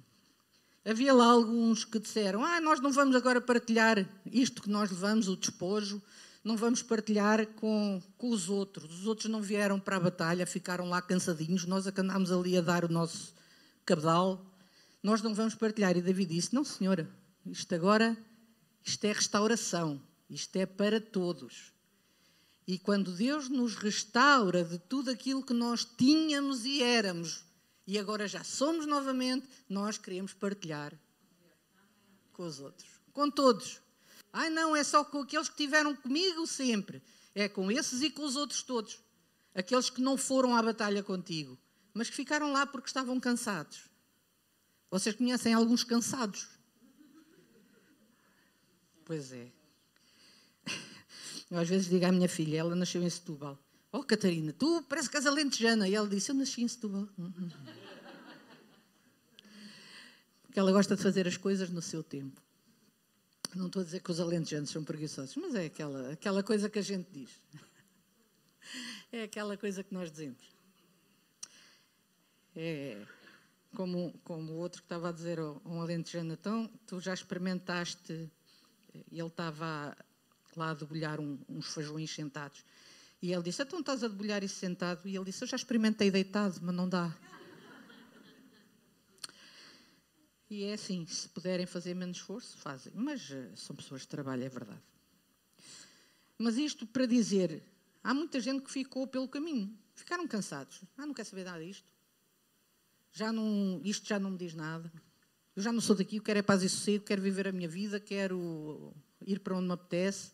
Havia 0.84 1.12
lá 1.14 1.26
alguns 1.26 1.84
que 1.84 1.98
disseram: 1.98 2.44
Ah, 2.44 2.60
nós 2.60 2.80
não 2.80 2.92
vamos 2.92 3.16
agora 3.16 3.40
partilhar 3.40 4.06
isto 4.26 4.62
que 4.62 4.70
nós 4.70 4.90
levamos, 4.90 5.28
o 5.28 5.37
despojo, 5.37 6.02
não 6.44 6.59
vamos 6.59 6.83
partilhar 6.83 7.46
com, 7.54 8.02
com 8.18 8.28
os 8.28 8.50
outros. 8.50 9.00
Os 9.00 9.07
outros 9.07 9.30
não 9.30 9.40
vieram 9.40 9.80
para 9.80 9.96
a 9.96 10.00
batalha, 10.00 10.46
ficaram 10.46 10.87
lá 10.87 11.00
cansadinhos, 11.00 11.64
nós 11.64 11.87
é 11.87 11.92
andámos 11.96 12.30
ali 12.30 12.59
a 12.59 12.61
dar 12.61 12.85
o 12.85 12.88
nosso 12.88 13.35
cabedal, 13.87 14.44
nós 15.02 15.22
não 15.22 15.35
vamos 15.35 15.54
partilhar. 15.54 15.96
E 15.96 16.02
David 16.02 16.35
disse: 16.35 16.54
Não, 16.54 16.62
senhora, 16.62 17.09
isto 17.46 17.74
agora, 17.74 18.16
isto 18.85 19.02
é 19.07 19.12
restauração, 19.12 20.00
isto 20.28 20.54
é 20.57 20.66
para 20.66 21.00
todos. 21.00 21.72
E 22.66 22.78
quando 22.78 23.12
Deus 23.12 23.48
nos 23.48 23.74
restaura 23.74 24.64
de 24.64 24.78
tudo 24.78 25.11
aquilo 25.11 25.44
que 25.44 25.54
nós 25.54 25.85
tínhamos 25.85 26.64
e 26.64 26.83
éramos, 26.83 27.44
e 27.87 27.98
agora 27.98 28.28
já 28.28 28.44
somos 28.44 28.87
novamente, 28.87 29.46
nós 29.68 29.98
queremos 29.98 30.33
partilhar 30.35 30.98
com 32.33 32.44
os 32.44 32.61
outros, 32.61 32.88
com 33.12 33.30
todos. 33.30 33.84
Ai, 34.35 34.51
não, 34.51 34.77
é 34.77 34.85
só 34.85 35.03
com 35.03 35.20
aqueles 35.20 35.49
que 35.49 35.57
tiveram 35.57 35.97
comigo 35.97 36.47
sempre. 36.47 37.03
É 37.35 37.49
com 37.49 37.70
esses 37.70 38.03
e 38.03 38.11
com 38.11 38.25
os 38.25 38.37
outros 38.37 38.62
todos. 38.62 38.99
Aqueles 39.55 39.88
que 39.88 40.03
não 40.03 40.18
foram 40.18 40.55
à 40.55 40.62
batalha 40.62 41.03
contigo 41.03 41.59
mas 41.94 42.11
que 42.11 42.16
ficaram 42.16 42.53
lá 42.53 42.66
porque 42.66 42.88
estavam 42.88 43.18
cansados. 43.20 43.88
Vocês 44.90 45.14
conhecem 45.14 45.55
alguns 45.55 45.85
cansados? 45.85 46.49
Pois 49.05 49.33
é. 49.33 49.53
Eu 51.51 51.59
às 51.59 51.68
vezes 51.68 51.88
digo 51.88 52.05
à 52.05 52.11
minha 52.11 52.29
filha, 52.29 52.59
ela 52.59 52.75
nasceu 52.75 53.03
em 53.03 53.09
Setúbal. 53.09 53.57
Oh, 53.92 54.03
Catarina, 54.03 54.53
tu 54.53 54.83
parece 54.88 55.09
que 55.09 55.16
és 55.16 55.25
alentejana. 55.25 55.88
E 55.88 55.94
ela 55.94 56.09
disse, 56.09 56.33
eu 56.33 56.35
nasci 56.35 56.62
em 56.62 56.68
Setúbal. 56.68 57.09
que 60.53 60.59
ela 60.59 60.73
gosta 60.73 60.97
de 60.97 61.03
fazer 61.03 61.29
as 61.29 61.37
coisas 61.37 61.70
no 61.70 61.81
seu 61.81 62.03
tempo. 62.03 62.42
Não 63.54 63.66
estou 63.66 63.82
a 63.82 63.84
dizer 63.84 64.00
que 64.00 64.10
os 64.10 64.20
alentejanos 64.20 64.70
são 64.70 64.82
preguiçosos, 64.82 65.36
mas 65.36 65.54
é 65.54 65.66
aquela, 65.66 66.12
aquela 66.12 66.42
coisa 66.42 66.68
que 66.68 66.78
a 66.78 66.82
gente 66.82 67.08
diz. 67.12 67.30
É 69.12 69.22
aquela 69.24 69.56
coisa 69.56 69.84
que 69.84 69.94
nós 69.94 70.10
dizemos. 70.10 70.42
É 72.56 73.06
como, 73.74 74.14
como 74.24 74.52
o 74.52 74.56
outro 74.56 74.80
que 74.80 74.86
estava 74.86 75.08
a 75.10 75.12
dizer, 75.12 75.38
um 75.40 75.80
alentejano, 75.80 76.32
então, 76.32 76.70
tu 76.86 77.00
já 77.00 77.12
experimentaste, 77.12 78.30
ele 79.10 79.26
estava 79.26 79.96
lá 80.56 80.70
a 80.70 80.74
debulhar 80.74 81.20
um, 81.20 81.38
uns 81.48 81.74
feijões 81.74 82.10
sentados, 82.10 82.64
e 83.20 83.32
ele 83.32 83.42
disse, 83.42 83.62
então 83.62 83.80
estás 83.80 84.04
a 84.04 84.08
debulhar 84.08 84.44
isso 84.44 84.56
sentado? 84.56 85.06
E 85.08 85.16
ele 85.16 85.24
disse, 85.24 85.42
eu 85.42 85.48
já 85.48 85.56
experimentei 85.56 86.10
deitado, 86.10 86.60
mas 86.62 86.74
não 86.74 86.88
dá. 86.88 87.14
E 90.50 90.64
é 90.64 90.74
assim, 90.74 91.07
se 91.07 91.28
puderem 91.28 91.66
fazer 91.66 91.94
menos 91.94 92.18
esforço, 92.18 92.57
fazem. 92.59 92.92
Mas 92.94 93.30
uh, 93.30 93.57
são 93.57 93.74
pessoas 93.74 94.02
de 94.02 94.09
trabalho, 94.09 94.44
é 94.44 94.48
verdade. 94.48 94.83
Mas 96.38 96.57
isto 96.57 96.87
para 96.87 97.07
dizer, 97.07 97.62
há 98.02 98.12
muita 98.12 98.40
gente 98.40 98.62
que 98.62 98.70
ficou 98.70 99.07
pelo 99.07 99.28
caminho. 99.28 99.76
Ficaram 99.94 100.26
cansados. 100.26 100.83
Ah, 100.96 101.07
não 101.07 101.14
quer 101.14 101.24
saber 101.24 101.44
nada 101.44 101.64
disto. 101.64 101.90
Já 103.12 103.33
não, 103.33 103.80
isto 103.85 104.07
já 104.07 104.18
não 104.18 104.30
me 104.30 104.38
diz 104.38 104.54
nada. 104.54 104.92
Eu 105.54 105.62
já 105.62 105.72
não 105.72 105.80
sou 105.80 105.94
daqui, 105.94 106.16
eu 106.16 106.22
quero 106.22 106.40
é 106.40 106.42
paz 106.42 106.62
e 106.62 106.68
sossego, 106.68 107.04
quero 107.04 107.22
viver 107.22 107.46
a 107.46 107.52
minha 107.52 107.68
vida, 107.68 108.00
quero 108.00 108.92
ir 109.24 109.38
para 109.38 109.57
onde 109.57 109.66
me 109.66 109.72
apetece. 109.72 110.33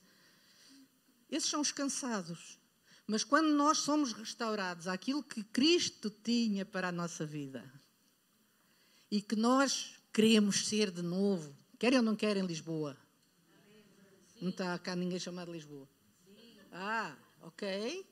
Esses 1.31 1.51
são 1.51 1.61
os 1.61 1.70
cansados. 1.70 2.59
Mas 3.07 3.23
quando 3.23 3.55
nós 3.55 3.79
somos 3.79 4.12
restaurados 4.12 4.88
àquilo 4.88 5.23
que 5.23 5.44
Cristo 5.44 6.09
tinha 6.09 6.64
para 6.64 6.88
a 6.88 6.92
nossa 6.92 7.27
vida 7.27 7.70
e 9.11 9.20
que 9.20 9.37
nós 9.37 10.00
queremos 10.12 10.66
ser 10.68 10.90
de 10.90 11.03
novo. 11.03 11.57
Querem 11.79 11.99
ou 11.99 12.05
não 12.05 12.16
querem 12.16 12.44
Lisboa? 12.44 12.96
Não 14.40 14.51
está 14.51 14.79
cá 14.79 14.96
ninguém 14.96 15.18
chamado 15.18 15.53
Lisboa. 15.53 15.88
Ah, 16.73 17.16
ok. 17.42 18.07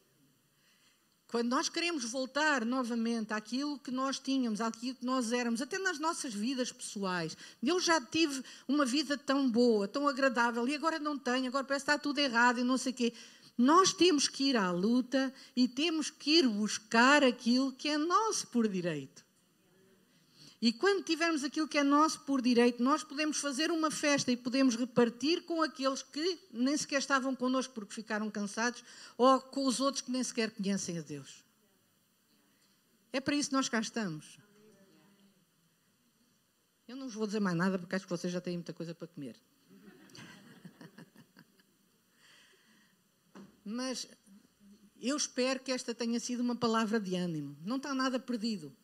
Quando 1.29 1.51
nós 1.51 1.69
queremos 1.69 2.05
voltar 2.05 2.65
novamente 2.65 3.35
àquilo 3.35 3.79
que 3.79 3.91
nós 3.91 4.19
tínhamos, 4.19 4.63
àquilo 4.63 4.95
que 4.95 5.05
nós 5.05 5.31
éramos, 5.31 5.61
até 5.61 5.79
nas 5.79 5.99
nossas 5.99 6.33
vidas 6.33 6.73
pessoais. 6.73 7.37
Eu 7.63 7.79
já 7.79 8.01
tive 8.01 8.43
uma 8.67 8.87
vida 8.87 9.17
tão 9.19 9.51
boa, 9.51 9.87
tão 9.87 10.09
agradável, 10.09 10.67
e 10.67 10.75
agora 10.75 10.99
não 10.99 11.19
tenho, 11.19 11.49
agora 11.49 11.65
parece 11.65 11.85
que 11.85 11.91
está 11.91 12.03
tudo 12.03 12.19
errado 12.19 12.61
e 12.61 12.65
não 12.65 12.79
sei 12.79 12.93
o 12.93 12.95
quê. 12.95 13.13
Nós 13.59 13.93
temos 13.93 14.27
que 14.27 14.45
ir 14.45 14.57
à 14.57 14.71
luta 14.71 15.33
e 15.55 15.69
temos 15.69 16.09
que 16.09 16.39
ir 16.39 16.49
buscar 16.49 17.23
aquilo 17.23 17.73
que 17.73 17.89
é 17.89 17.99
nosso 17.99 18.47
por 18.47 18.67
direito. 18.67 19.28
E 20.61 20.73
quando 20.73 21.05
tivermos 21.05 21.45
aquilo 21.45 21.69
que 21.69 21.79
é 21.79 21.85
nosso 21.85 22.21
por 22.21 22.43
direito, 22.43 22.83
nós 22.83 23.05
podemos 23.05 23.39
fazer 23.39 23.71
uma 23.71 23.93
festa 23.93 24.33
e 24.33 24.37
podemos 24.37 24.75
repartir 24.75 25.45
com 25.45 25.63
aqueles 25.63 26.03
que 26.03 26.41
nem 26.53 26.77
sequer 26.77 26.99
estavam 26.99 27.35
connosco 27.37 27.73
porque 27.75 27.95
ficaram 27.95 28.29
cansados 28.29 28.83
ou 29.17 29.41
com 29.41 29.67
os 29.67 29.79
outros 29.79 30.03
que 30.03 30.11
nem 30.11 30.23
sequer 30.23 30.51
conhecem 30.51 30.99
a 30.99 31.03
Deus. 31.03 31.45
É 33.13 33.21
para 33.21 33.37
isso 33.37 33.51
que 33.51 33.55
nós 33.55 33.69
cá 33.69 33.81
estamos. 33.81 34.39
Eu 36.89 36.97
não 36.97 37.07
vos 37.07 37.15
vou 37.15 37.27
dizer 37.27 37.41
mais 37.41 37.57
nada 37.57 37.79
porque 37.79 37.95
acho 37.95 38.07
que 38.07 38.11
vocês 38.11 38.33
já 38.33 38.41
têm 38.41 38.55
muita 38.55 38.73
coisa 38.73 38.93
para 38.95 39.07
comer. 39.07 39.37
Mas 43.65 44.09
eu 45.01 45.17
espero 45.17 45.61
que 45.61 45.71
esta 45.71 45.95
tenha 45.95 46.19
sido 46.19 46.41
uma 46.41 46.57
palavra 46.57 46.99
de 46.99 47.15
ânimo. 47.15 47.57
Não 47.65 47.77
está 47.77 47.95
nada 47.95 48.19
perdido. 48.19 48.75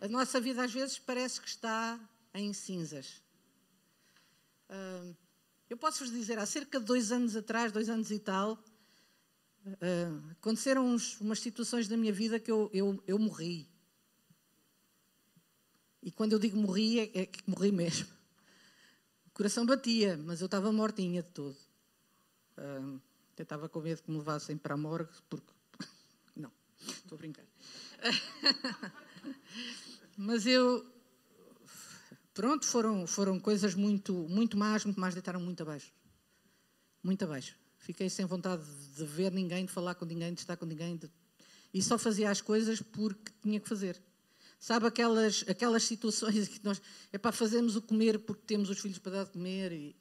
A 0.00 0.08
nossa 0.08 0.38
vida 0.40 0.62
às 0.62 0.72
vezes 0.72 0.98
parece 0.98 1.40
que 1.40 1.48
está 1.48 1.98
em 2.34 2.52
cinzas. 2.52 3.22
Uh, 4.68 5.16
eu 5.70 5.76
posso 5.76 6.04
vos 6.04 6.12
dizer, 6.12 6.38
há 6.38 6.44
cerca 6.44 6.78
de 6.78 6.84
dois 6.84 7.10
anos 7.10 7.34
atrás, 7.34 7.72
dois 7.72 7.88
anos 7.88 8.10
e 8.10 8.18
tal, 8.18 8.62
uh, 9.64 10.30
aconteceram 10.32 10.86
uns, 10.86 11.18
umas 11.18 11.40
situações 11.40 11.88
da 11.88 11.96
minha 11.96 12.12
vida 12.12 12.38
que 12.38 12.50
eu, 12.50 12.70
eu, 12.74 13.02
eu 13.06 13.18
morri. 13.18 13.68
E 16.02 16.10
quando 16.10 16.34
eu 16.34 16.38
digo 16.38 16.58
morri, 16.58 17.00
é, 17.00 17.22
é 17.22 17.26
que 17.26 17.42
morri 17.48 17.72
mesmo. 17.72 18.06
O 19.26 19.30
coração 19.30 19.64
batia, 19.64 20.16
mas 20.18 20.40
eu 20.40 20.46
estava 20.46 20.70
mortinha 20.70 21.22
de 21.22 21.30
todo. 21.30 21.56
Uh, 22.58 23.00
eu 23.36 23.42
estava 23.42 23.68
com 23.68 23.80
medo 23.80 24.02
que 24.02 24.10
me 24.10 24.18
levassem 24.18 24.58
para 24.58 24.74
a 24.74 24.76
morgue, 24.76 25.12
porque. 25.28 25.52
Não, 26.36 26.52
estou 26.86 27.16
a 27.16 27.18
brincar. 27.18 27.44
Mas 30.16 30.46
eu. 30.46 30.84
Pronto, 32.32 32.66
foram, 32.66 33.06
foram 33.06 33.40
coisas 33.40 33.74
muito, 33.74 34.12
muito 34.28 34.56
más, 34.56 34.84
muito 34.84 35.00
mais, 35.00 35.14
deitaram 35.14 35.40
muito 35.40 35.62
abaixo. 35.62 35.92
Muito 37.02 37.24
abaixo. 37.24 37.56
Fiquei 37.78 38.10
sem 38.10 38.26
vontade 38.26 38.64
de 38.96 39.04
ver 39.04 39.30
ninguém, 39.32 39.64
de 39.64 39.72
falar 39.72 39.94
com 39.94 40.04
ninguém, 40.04 40.34
de 40.34 40.40
estar 40.40 40.56
com 40.56 40.66
ninguém. 40.66 40.96
De... 40.96 41.10
E 41.72 41.82
só 41.82 41.96
fazia 41.96 42.30
as 42.30 42.40
coisas 42.40 42.82
porque 42.82 43.32
tinha 43.42 43.60
que 43.60 43.68
fazer. 43.68 44.02
Sabe 44.58 44.86
aquelas, 44.86 45.44
aquelas 45.48 45.84
situações 45.84 46.48
que 46.48 46.64
nós. 46.64 46.80
É 47.12 47.18
para 47.18 47.32
fazermos 47.32 47.76
o 47.76 47.82
comer 47.82 48.18
porque 48.18 48.42
temos 48.46 48.68
os 48.70 48.78
filhos 48.78 48.98
para 48.98 49.12
dar 49.12 49.24
de 49.24 49.30
comer 49.30 49.72
e, 49.72 49.96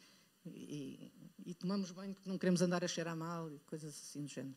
e, 0.45 1.11
e 1.45 1.53
tomamos 1.53 1.91
banho 1.91 2.13
porque 2.13 2.29
não 2.29 2.37
queremos 2.37 2.61
andar 2.61 2.83
a 2.83 2.87
cheirar 2.87 3.15
mal 3.15 3.51
e 3.51 3.59
coisas 3.59 3.93
assim 3.93 4.23
do 4.23 4.29
género. 4.29 4.55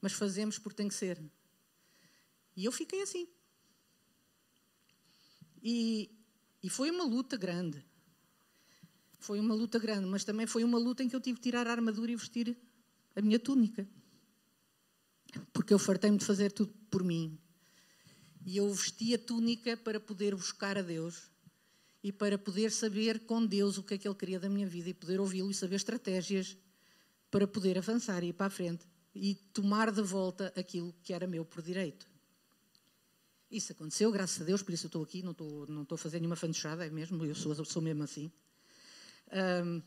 Mas 0.00 0.12
fazemos 0.12 0.58
porque 0.58 0.76
tem 0.76 0.88
que 0.88 0.94
ser. 0.94 1.20
E 2.54 2.64
eu 2.64 2.72
fiquei 2.72 3.02
assim. 3.02 3.26
E, 5.62 6.10
e 6.62 6.68
foi 6.68 6.90
uma 6.90 7.04
luta 7.04 7.36
grande. 7.36 7.84
Foi 9.18 9.40
uma 9.40 9.54
luta 9.54 9.78
grande, 9.78 10.06
mas 10.06 10.24
também 10.24 10.46
foi 10.46 10.62
uma 10.62 10.78
luta 10.78 11.02
em 11.02 11.08
que 11.08 11.16
eu 11.16 11.20
tive 11.20 11.38
que 11.38 11.44
tirar 11.44 11.66
a 11.66 11.72
armadura 11.72 12.12
e 12.12 12.16
vestir 12.16 12.56
a 13.14 13.20
minha 13.20 13.38
túnica. 13.38 13.88
Porque 15.52 15.74
eu 15.74 15.78
fartei-me 15.78 16.18
de 16.18 16.24
fazer 16.24 16.52
tudo 16.52 16.72
por 16.90 17.02
mim. 17.02 17.38
E 18.44 18.56
eu 18.58 18.72
vesti 18.72 19.14
a 19.14 19.18
túnica 19.18 19.76
para 19.76 19.98
poder 19.98 20.34
buscar 20.34 20.78
a 20.78 20.82
Deus 20.82 21.28
e 22.02 22.12
para 22.12 22.38
poder 22.38 22.70
saber 22.70 23.26
com 23.26 23.44
Deus 23.44 23.78
o 23.78 23.82
que 23.82 23.94
é 23.94 23.98
que 23.98 24.06
Ele 24.06 24.14
queria 24.14 24.38
da 24.38 24.48
minha 24.48 24.66
vida 24.66 24.88
e 24.90 24.94
poder 24.94 25.18
ouvi-lo 25.18 25.50
e 25.50 25.54
saber 25.54 25.74
estratégias 25.74 26.56
para 27.30 27.48
poder 27.48 27.76
avançar 27.76 28.22
e 28.22 28.28
ir 28.28 28.32
para 28.32 28.46
a 28.46 28.50
frente 28.50 28.86
e 29.12 29.34
tomar 29.52 29.90
de 29.90 30.02
volta 30.02 30.52
aquilo 30.54 30.94
que 31.02 31.12
era 31.12 31.26
meu 31.26 31.44
por 31.44 31.62
direito. 31.62 32.06
Isso 33.50 33.72
aconteceu, 33.72 34.10
graças 34.10 34.42
a 34.42 34.44
Deus, 34.44 34.62
por 34.62 34.74
isso 34.74 34.86
eu 34.86 34.88
estou 34.88 35.02
aqui, 35.02 35.22
não 35.22 35.30
estou, 35.30 35.66
não 35.68 35.82
estou 35.82 35.94
a 35.94 35.98
fazer 35.98 36.18
nenhuma 36.18 36.34
fanchada, 36.34 36.84
é 36.84 36.90
mesmo, 36.90 37.24
eu 37.24 37.34
sou, 37.34 37.54
sou 37.64 37.80
mesmo 37.80 38.02
assim. 38.02 38.30
Um, 39.64 39.82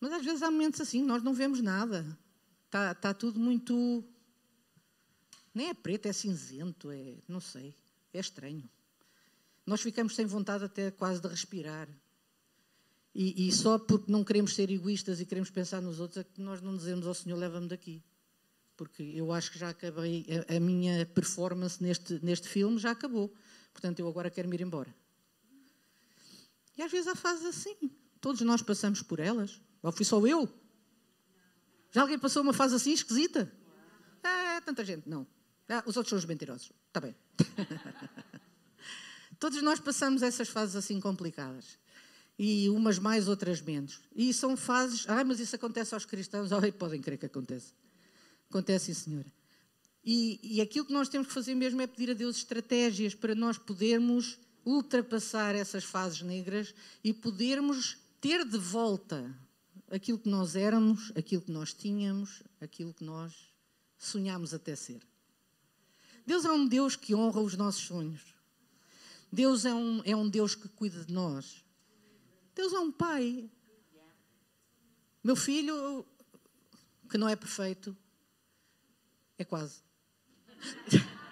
mas 0.00 0.12
às 0.12 0.24
vezes 0.24 0.42
há 0.42 0.50
momentos 0.50 0.80
assim, 0.80 1.02
nós 1.02 1.22
não 1.22 1.32
vemos 1.32 1.60
nada. 1.60 2.18
Está, 2.66 2.90
está 2.92 3.14
tudo 3.14 3.38
muito. 3.38 4.04
Nem 5.54 5.68
é 5.68 5.74
preto, 5.74 6.06
é 6.06 6.12
cinzento, 6.12 6.90
é. 6.90 7.18
não 7.28 7.38
sei, 7.38 7.76
é 8.12 8.18
estranho. 8.18 8.68
Nós 9.64 9.80
ficamos 9.80 10.16
sem 10.16 10.26
vontade 10.26 10.64
até 10.64 10.90
quase 10.90 11.20
de 11.20 11.28
respirar. 11.28 11.88
E, 13.14 13.46
e, 13.46 13.52
só 13.52 13.78
porque 13.78 14.10
não 14.10 14.24
queremos 14.24 14.54
ser 14.54 14.70
egoístas 14.70 15.20
e 15.20 15.26
queremos 15.26 15.50
pensar 15.50 15.82
nos 15.82 16.00
outros 16.00 16.16
é 16.16 16.24
que 16.24 16.40
nós 16.40 16.62
não 16.62 16.74
dizemos 16.74 17.06
ao 17.06 17.12
Senhor, 17.12 17.36
leva-me 17.36 17.68
daqui 17.68 18.02
porque 18.76 19.02
eu 19.02 19.32
acho 19.32 19.52
que 19.52 19.58
já 19.58 19.70
acabei, 19.70 20.26
a, 20.48 20.56
a, 20.56 20.60
minha 20.60 21.06
performance 21.06 21.82
neste, 21.82 22.18
neste 22.24 22.48
filme 22.48 22.78
já 22.78 22.90
acabou. 22.90 23.32
Portanto, 23.72 24.00
eu 24.00 24.08
agora 24.08 24.30
quero 24.30 24.48
me 24.48 24.56
ir 24.56 24.62
embora. 24.62 24.94
E 26.76 26.82
às 26.82 26.90
vezes 26.90 27.08
há 27.08 27.14
fases 27.14 27.44
assim. 27.44 27.90
Todos 28.20 28.40
nós 28.42 28.62
passamos 28.62 29.02
por 29.02 29.20
elas. 29.20 29.60
Ou 29.82 29.92
fui 29.92 30.04
só 30.04 30.24
eu? 30.26 30.48
Já 31.90 32.02
alguém 32.02 32.18
passou 32.18 32.42
uma 32.42 32.52
fase 32.52 32.74
assim 32.74 32.92
esquisita? 32.92 33.52
Ah, 34.22 34.62
tanta 34.64 34.84
gente. 34.84 35.08
Não. 35.08 35.26
Ah, 35.68 35.82
os 35.86 35.96
outros 35.96 36.10
são 36.10 36.18
os 36.18 36.24
mentirosos. 36.24 36.72
Está 36.88 37.00
bem. 37.00 37.14
Todos 39.38 39.60
nós 39.62 39.80
passamos 39.80 40.22
essas 40.22 40.48
fases 40.48 40.76
assim 40.76 41.00
complicadas. 41.00 41.78
E 42.38 42.68
umas 42.70 42.98
mais, 42.98 43.28
outras 43.28 43.60
menos. 43.60 44.00
E 44.14 44.32
são 44.32 44.56
fases. 44.56 45.04
Ah, 45.08 45.24
mas 45.24 45.40
isso 45.40 45.54
acontece 45.54 45.94
aos 45.94 46.04
cristãos. 46.04 46.50
Oh, 46.52 46.72
podem 46.72 47.00
crer 47.00 47.18
que 47.18 47.26
acontece. 47.26 47.74
Acontece, 48.52 48.94
senhora. 48.94 49.32
E, 50.04 50.38
e 50.42 50.60
aquilo 50.60 50.84
que 50.84 50.92
nós 50.92 51.08
temos 51.08 51.26
que 51.26 51.32
fazer 51.32 51.54
mesmo 51.54 51.80
é 51.80 51.86
pedir 51.86 52.10
a 52.10 52.14
Deus 52.14 52.36
estratégias 52.36 53.14
para 53.14 53.34
nós 53.34 53.56
podermos 53.56 54.38
ultrapassar 54.62 55.54
essas 55.54 55.84
fases 55.84 56.20
negras 56.20 56.74
e 57.02 57.14
podermos 57.14 57.96
ter 58.20 58.44
de 58.44 58.58
volta 58.58 59.34
aquilo 59.90 60.18
que 60.18 60.28
nós 60.28 60.54
éramos, 60.54 61.10
aquilo 61.16 61.40
que 61.40 61.50
nós 61.50 61.72
tínhamos, 61.72 62.42
aquilo 62.60 62.92
que 62.92 63.02
nós 63.02 63.32
sonhámos 63.96 64.52
até 64.52 64.76
ser. 64.76 65.00
Deus 66.26 66.44
é 66.44 66.52
um 66.52 66.68
Deus 66.68 66.94
que 66.94 67.14
honra 67.14 67.40
os 67.40 67.56
nossos 67.56 67.84
sonhos. 67.84 68.34
Deus 69.32 69.64
é 69.64 69.72
um, 69.72 70.02
é 70.04 70.14
um 70.14 70.28
Deus 70.28 70.54
que 70.54 70.68
cuida 70.68 71.02
de 71.02 71.12
nós. 71.14 71.64
Deus 72.54 72.74
é 72.74 72.78
um 72.78 72.92
pai. 72.92 73.50
Meu 75.24 75.36
filho, 75.36 76.04
que 77.08 77.16
não 77.16 77.30
é 77.30 77.34
perfeito, 77.34 77.96
é 79.42 79.44
quase. 79.44 79.82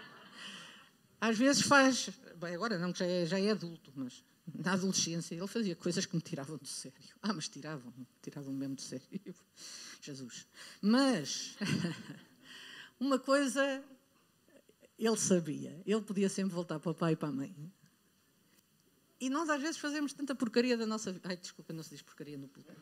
Às 1.20 1.36
vezes 1.36 1.62
faz. 1.62 2.10
Bem, 2.36 2.54
agora 2.54 2.78
não, 2.78 2.92
que 2.92 2.98
já 2.98 3.06
é, 3.06 3.26
já 3.26 3.38
é 3.38 3.50
adulto, 3.50 3.92
mas 3.94 4.24
na 4.54 4.72
adolescência, 4.72 5.34
ele 5.34 5.46
fazia 5.46 5.76
coisas 5.76 6.06
que 6.06 6.14
me 6.16 6.22
tiravam 6.22 6.56
do 6.56 6.66
sério. 6.66 6.98
Ah, 7.22 7.32
mas 7.32 7.48
tiravam, 7.48 7.92
tiravam 8.22 8.52
mesmo 8.52 8.76
do 8.76 8.82
sério. 8.82 9.06
Jesus. 10.00 10.46
Mas, 10.80 11.56
uma 12.98 13.18
coisa 13.18 13.82
ele 14.98 15.16
sabia, 15.16 15.80
ele 15.86 16.02
podia 16.02 16.28
sempre 16.28 16.54
voltar 16.54 16.78
para 16.78 16.90
o 16.90 16.94
pai 16.94 17.14
e 17.14 17.16
para 17.16 17.28
a 17.28 17.32
mãe. 17.32 17.72
E 19.18 19.30
nós 19.30 19.48
às 19.48 19.60
vezes 19.60 19.78
fazemos 19.78 20.12
tanta 20.12 20.34
porcaria 20.34 20.76
da 20.76 20.86
nossa 20.86 21.12
vida. 21.12 21.28
Ai, 21.28 21.36
desculpa, 21.36 21.72
não 21.72 21.82
se 21.82 21.90
diz 21.90 22.02
porcaria 22.02 22.36
no 22.36 22.48
público. 22.48 22.80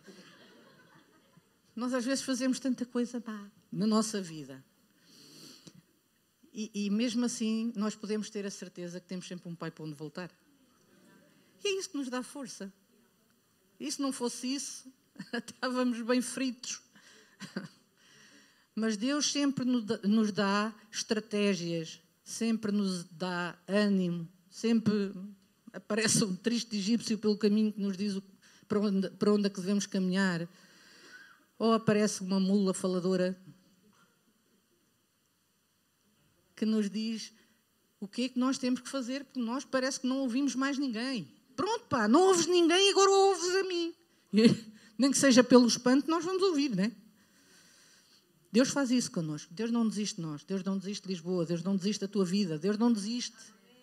Nós 1.75 1.95
às 1.95 2.05
vezes 2.05 2.25
fazemos 2.25 2.59
tanta 2.59 2.85
coisa 2.85 3.23
má 3.25 3.51
na 3.71 3.87
nossa 3.87 4.21
vida. 4.21 4.65
E, 6.61 6.73
e, 6.75 6.91
mesmo 6.91 7.25
assim, 7.25 7.73
nós 7.77 7.95
podemos 7.95 8.29
ter 8.31 8.45
a 8.45 8.51
certeza 8.51 8.99
que 8.99 9.07
temos 9.07 9.29
sempre 9.29 9.49
um 9.49 9.55
pai 9.55 9.71
para 9.71 9.85
onde 9.85 9.95
voltar. 9.95 10.29
E 11.63 11.69
é 11.69 11.79
isso 11.79 11.91
que 11.91 11.97
nos 11.97 12.09
dá 12.09 12.21
força. 12.21 12.73
E 13.79 13.93
se 13.93 14.03
não 14.03 14.11
fosse 14.11 14.57
isso, 14.57 14.93
estávamos 15.33 16.03
bem 16.03 16.21
fritos. 16.21 16.83
Mas 18.75 18.97
Deus 18.97 19.31
sempre 19.31 19.65
nos 19.65 20.33
dá 20.33 20.75
estratégias, 20.91 22.01
sempre 22.25 22.73
nos 22.73 23.05
dá 23.05 23.57
ânimo, 23.69 24.29
sempre 24.51 25.15
aparece 25.73 26.25
um 26.25 26.35
triste 26.35 26.77
egípcio 26.77 27.19
pelo 27.19 27.39
caminho 27.39 27.73
que 27.73 27.81
nos 27.81 27.97
diz 27.97 28.21
para 28.67 28.81
onde, 28.81 29.11
para 29.11 29.33
onde 29.33 29.47
é 29.47 29.51
que 29.51 29.61
devemos 29.61 29.87
caminhar. 29.87 30.49
Ou 31.57 31.73
aparece 31.73 32.21
uma 32.21 32.41
mula 32.41 32.75
faladora 32.75 33.41
que 36.59 36.67
nos 36.67 36.91
diz 36.91 37.33
o 38.01 38.09
que 38.09 38.25
é 38.25 38.29
que 38.29 38.39
nós 38.39 38.59
temos 38.59 38.81
que 38.81 38.89
fazer, 38.89 39.25
porque 39.25 39.41
nós 39.41 39.65
parece 39.65 40.01
que 40.01 40.07
não 40.07 40.19
ouvimos 40.19 40.55
mais 40.55 40.79
ninguém. 40.79 41.29
Pronto, 41.57 41.87
pá, 41.87 42.07
não 42.07 42.29
ouves 42.29 42.47
ninguém, 42.47 42.91
agora 42.91 43.11
ouves 43.11 43.57
a 43.57 43.65
mim. 43.65 43.95
Nem 44.99 45.11
que 45.11 45.19
seja 45.19 45.43
pelo 45.43 45.67
espanto, 45.67 46.11
nós 46.11 46.25
vamos 46.25 46.43
ouvir, 46.43 46.75
não 46.75 46.85
é? 46.85 46.93
Deus 48.51 48.71
faz 48.71 48.91
isso 48.91 49.11
connosco. 49.11 49.53
Deus 49.53 49.71
não 49.71 49.87
desiste 49.87 50.17
de 50.17 50.23
nós. 50.23 50.43
Deus 50.43 50.65
não 50.65 50.79
desiste 50.79 51.07
de 51.07 51.13
Lisboa. 51.13 51.45
Deus 51.45 51.63
não 51.63 51.77
desiste 51.77 52.01
da 52.01 52.09
tua 52.09 52.25
vida. 52.25 52.59
Deus 52.59 52.79
não 52.79 52.91
desiste. 52.91 53.37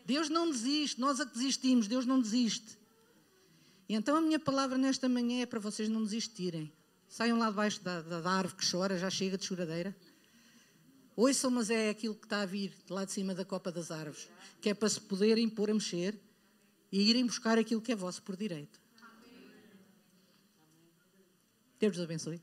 Deus 0.05 0.27
não 0.27 0.49
desiste. 0.49 0.99
Nós 0.99 1.19
a 1.19 1.25
que 1.25 1.33
desistimos. 1.33 1.87
Deus 1.87 2.05
não 2.05 2.19
desiste. 2.19 2.77
E 3.87 3.93
então 3.93 4.15
a 4.15 4.21
minha 4.21 4.39
palavra 4.39 4.77
nesta 4.77 5.07
manhã 5.07 5.43
é 5.43 5.45
para 5.45 5.59
vocês 5.59 5.87
não 5.87 6.03
desistirem. 6.03 6.73
Saiam 7.07 7.37
lá 7.37 7.49
debaixo 7.49 7.83
da, 7.83 8.01
da, 8.01 8.21
da 8.21 8.31
árvore 8.31 8.55
que 8.55 8.69
chora, 8.69 8.97
já 8.97 9.09
chega 9.09 9.37
de 9.37 9.45
choradeira. 9.45 9.95
Ouçam, 11.15 11.49
mas 11.49 11.69
é 11.69 11.89
aquilo 11.89 12.13
que 12.13 12.25
está 12.25 12.41
a 12.41 12.45
vir 12.45 12.73
de 12.85 12.91
lá 12.91 13.05
de 13.05 13.11
cima 13.11 13.33
da 13.33 13.45
copa 13.45 13.71
das 13.71 13.89
árvores, 13.89 14.29
que 14.59 14.69
é 14.69 14.73
para 14.73 14.89
se 14.89 14.99
poderem 14.99 15.49
pôr 15.49 15.69
a 15.69 15.73
mexer 15.73 16.19
e 16.91 17.09
irem 17.09 17.25
buscar 17.25 17.57
aquilo 17.57 17.81
que 17.81 17.91
é 17.91 17.95
vosso 17.95 18.21
por 18.21 18.35
direito. 18.35 18.79
Deus 21.79 21.95
vos 21.95 22.03
abençoe. 22.03 22.41